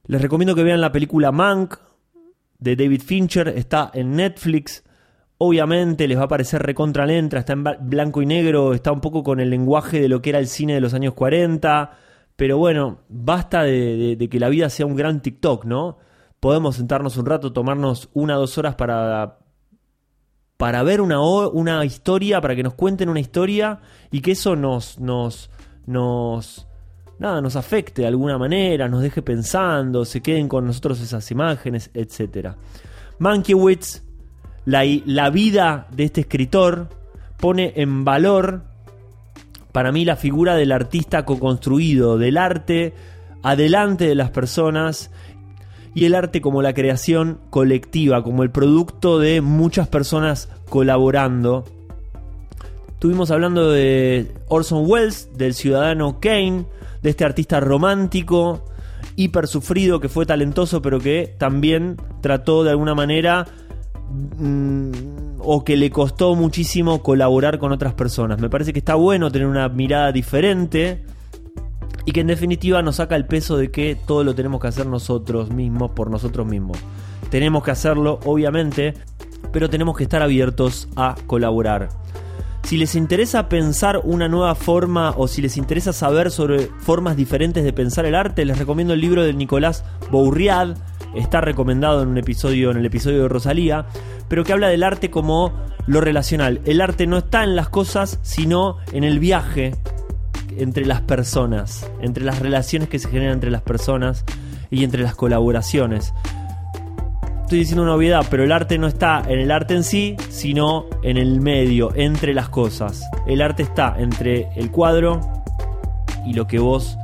les 0.05 0.21
recomiendo 0.21 0.53
que 0.53 0.62
vean 0.62 0.79
la 0.79 0.91
película 0.91 1.31
Mank 1.31 1.73
de 2.60 2.75
David 2.75 3.01
Fincher, 3.01 3.47
está 3.47 3.89
en 3.95 4.15
Netflix. 4.15 4.83
Obviamente 5.39 6.07
les 6.07 6.19
va 6.19 6.25
a 6.25 6.27
parecer 6.27 6.62
recontra 6.62 7.07
lenta, 7.07 7.39
está 7.39 7.53
en 7.53 7.63
blanco 7.63 8.21
y 8.21 8.27
negro, 8.27 8.75
está 8.75 8.91
un 8.91 9.01
poco 9.01 9.23
con 9.23 9.39
el 9.39 9.49
lenguaje 9.49 9.99
de 9.99 10.07
lo 10.07 10.21
que 10.21 10.29
era 10.29 10.38
el 10.38 10.45
cine 10.45 10.75
de 10.75 10.81
los 10.81 10.93
años 10.93 11.15
40, 11.15 11.97
pero 12.36 12.60
bueno, 12.60 12.99
basta 13.10 13.63
de, 13.63 14.15
de 14.15 14.29
que 14.29 14.39
la 14.39 14.49
vida 14.49 14.69
sea 14.69 14.86
un 14.86 14.95
gran 14.95 15.23
TikTok, 15.23 15.65
¿no? 15.65 15.97
Podemos 16.39 16.75
sentarnos 16.75 17.17
un 17.17 17.25
rato, 17.25 17.53
tomarnos 17.53 18.12
una 18.13 18.38
o 18.38 18.41
dos 18.41 18.60
horas 18.60 18.75
para 18.75 19.39
para 20.57 20.81
ver 20.81 21.01
una, 21.01 21.19
una 21.21 21.86
historia, 21.86 22.41
para 22.41 22.55
que 22.55 22.63
nos 22.63 22.73
cuenten 22.73 23.10
una 23.10 23.19
historia 23.19 23.79
y 24.12 24.21
que 24.21 24.31
eso 24.31 24.55
nos, 24.55 24.99
nos, 24.99 25.51
nos, 25.88 26.67
nada, 27.17 27.41
nos 27.41 27.56
afecte 27.56 28.04
de 28.04 28.08
alguna 28.08 28.38
manera, 28.38 28.88
nos 28.88 29.02
deje 29.02 29.23
pensando, 29.23 30.06
se 30.06 30.21
queden 30.21 30.47
con 30.47 30.67
nosotros 30.67 31.02
esas 31.02 31.32
imágenes, 31.32 31.89
etc. 31.95 32.50
Mankiewicz, 33.17 34.04
la, 34.65 34.84
la 35.06 35.32
vida 35.32 35.88
de 35.91 36.04
este 36.04 36.21
escritor, 36.21 36.89
pone 37.38 37.73
en 37.78 38.04
valor 38.04 38.63
para 39.71 39.91
mí 39.91 40.06
la 40.06 40.15
figura 40.15 40.56
del 40.56 40.71
artista 40.71 41.26
co-construido, 41.26 42.17
del 42.17 42.38
arte 42.38 42.93
adelante 43.43 44.08
de 44.08 44.15
las 44.15 44.32
personas 44.32 45.12
y 45.93 46.06
el 46.06 46.15
arte 46.15 46.41
como 46.41 46.62
la 46.62 46.73
creación 46.73 47.39
colectiva, 47.50 48.23
como 48.23 48.43
el 48.43 48.52
producto 48.52 49.19
de 49.19 49.41
muchas 49.41 49.88
personas 49.88 50.50
colaborando. 50.69 51.65
Estuvimos 52.97 53.29
hablando 53.29 53.69
de 53.69 54.31
Orson 54.47 54.86
Welles, 54.89 55.29
del 55.38 55.53
ciudadano 55.53 56.19
Kane, 56.19 56.65
de 57.03 57.12
este 57.12 57.25
artista 57.25 57.60
romántico, 57.60 58.65
hiper 59.15 59.45
sufrido, 59.45 59.99
que 59.99 60.10
fue 60.10 60.25
talentoso, 60.25 60.81
pero 60.81 60.99
que 60.99 61.36
también 61.38 61.97
trató 62.21 62.63
de 62.63 62.71
alguna 62.71 62.95
manera 62.95 63.45
mm, 64.39 64.89
o 65.38 65.63
que 65.63 65.77
le 65.77 65.91
costó 65.91 66.33
muchísimo 66.33 67.03
colaborar 67.03 67.60
con 67.60 67.71
otras 67.71 67.93
personas. 67.93 68.39
Me 68.39 68.49
parece 68.49 68.73
que 68.73 68.79
está 68.79 68.95
bueno 68.95 69.31
tener 69.31 69.47
una 69.47 69.69
mirada 69.69 70.12
diferente 70.12 71.03
y 72.03 72.13
que 72.13 72.21
en 72.21 72.27
definitiva 72.27 72.81
nos 72.81 72.95
saca 72.95 73.15
el 73.15 73.27
peso 73.27 73.57
de 73.57 73.69
que 73.69 73.93
todo 73.93 74.23
lo 74.23 74.33
tenemos 74.33 74.60
que 74.60 74.69
hacer 74.69 74.88
nosotros 74.88 75.51
mismos 75.51 75.91
por 75.91 76.10
nosotros 76.10 76.47
mismos. 76.47 76.79
Tenemos 77.29 77.63
que 77.63 77.69
hacerlo, 77.69 78.19
obviamente, 78.25 78.95
pero 79.53 79.69
tenemos 79.69 79.95
que 79.95 80.05
estar 80.05 80.23
abiertos 80.23 80.88
a 80.95 81.13
colaborar. 81.27 81.89
Si 82.67 82.75
les 82.75 82.95
interesa 82.95 83.47
pensar 83.47 84.01
una 84.03 84.27
nueva 84.27 84.53
forma 84.53 85.13
o 85.15 85.30
si 85.30 85.41
les 85.41 85.56
interesa 85.56 85.93
saber 85.93 86.32
sobre 86.32 86.69
formas 86.80 87.15
diferentes 87.15 87.63
de 87.63 87.71
pensar 87.71 88.06
el 88.06 88.13
arte, 88.13 88.43
les 88.43 88.58
recomiendo 88.60 88.93
el 88.93 88.99
libro 88.99 89.23
de 89.23 89.34
Nicolás 89.34 89.86
Bourriad. 90.12 90.75
Está 91.15 91.39
recomendado 91.39 92.01
en 92.01 92.10
un 92.10 92.17
episodio, 92.17 92.69
en 92.71 92.75
el 92.75 92.86
episodio 92.86 93.21
de 93.21 93.30
Rosalía, 93.30 93.86
pero 94.27 94.43
que 94.43 94.51
habla 94.51 94.67
del 94.67 94.84
arte 94.84 95.10
como 95.10 95.53
lo 95.86 96.01
relacional. 96.01 96.60
El 96.65 96.82
arte 96.82 97.08
no 97.08 97.19
está 97.19 97.45
en 97.45 97.56
las 97.56 97.69
cosas, 97.69 98.19
sino 98.21 98.80
en 98.91 99.06
el 99.06 99.19
viaje 99.19 99.73
entre 100.58 100.86
las 100.86 100.99
personas, 100.99 101.89
entre 102.01 102.25
las 102.25 102.39
relaciones 102.39 102.89
que 102.89 102.99
se 102.99 103.08
generan 103.08 103.36
entre 103.36 103.49
las 103.49 103.62
personas 103.62 104.25
y 104.69 104.84
entre 104.84 105.03
las 105.03 105.15
colaboraciones. 105.15 106.13
Estoy 107.47 107.60
diciendo 107.60 107.83
una 107.83 107.95
obviedad, 107.95 108.25
pero 108.29 108.43
el 108.43 108.51
arte 108.51 108.77
no 108.77 108.88
está 108.88 109.23
en 109.25 109.39
el 109.39 109.51
arte 109.51 109.73
en 109.73 109.86
sí, 109.86 110.17
sino 110.27 110.83
en 111.01 111.15
el 111.15 111.39
medio, 111.39 111.95
entre 111.95 112.33
las 112.33 112.49
cosas. 112.49 113.10
El 113.25 113.41
arte 113.41 113.63
está 113.63 113.95
entre 113.97 114.49
el 114.57 114.69
cuadro 114.69 115.21
y 116.25 116.33
lo 116.33 116.45
que 116.45 116.60
vos 116.60 116.97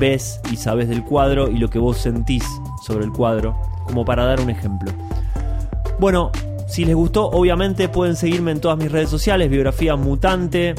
ves 0.00 0.40
y 0.50 0.56
sabes 0.56 0.88
del 0.88 1.04
cuadro 1.04 1.48
y 1.48 1.58
lo 1.58 1.70
que 1.70 1.78
vos 1.78 1.98
sentís 1.98 2.42
sobre 2.84 3.04
el 3.04 3.12
cuadro, 3.12 3.56
como 3.84 4.04
para 4.04 4.24
dar 4.24 4.40
un 4.40 4.50
ejemplo. 4.50 4.90
Bueno, 6.00 6.32
si 6.66 6.84
les 6.84 6.96
gustó, 6.96 7.28
obviamente 7.28 7.88
pueden 7.88 8.16
seguirme 8.16 8.50
en 8.50 8.60
todas 8.60 8.78
mis 8.78 8.90
redes 8.90 9.08
sociales, 9.08 9.48
biografía 9.48 9.94
mutante, 9.94 10.74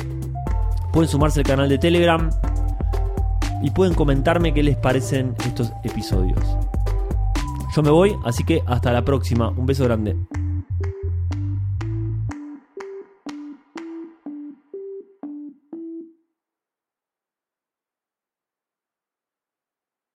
pueden 0.92 1.08
sumarse 1.08 1.40
al 1.40 1.46
canal 1.46 1.70
de 1.70 1.78
Telegram 1.78 2.30
y 3.64 3.72
pueden 3.72 3.94
comentarme 3.94 4.54
qué 4.54 4.64
les 4.64 4.76
parecen 4.76 5.34
estos 5.46 5.72
episodios. 5.86 6.67
Yo 7.76 7.84
me 7.84 7.92
voy, 7.92 8.18
así 8.24 8.44
que 8.44 8.64
hasta 8.66 8.92
la 8.92 9.04
próxima. 9.04 9.50
Un 9.50 9.66
beso 9.66 9.84
grande. 9.84 10.16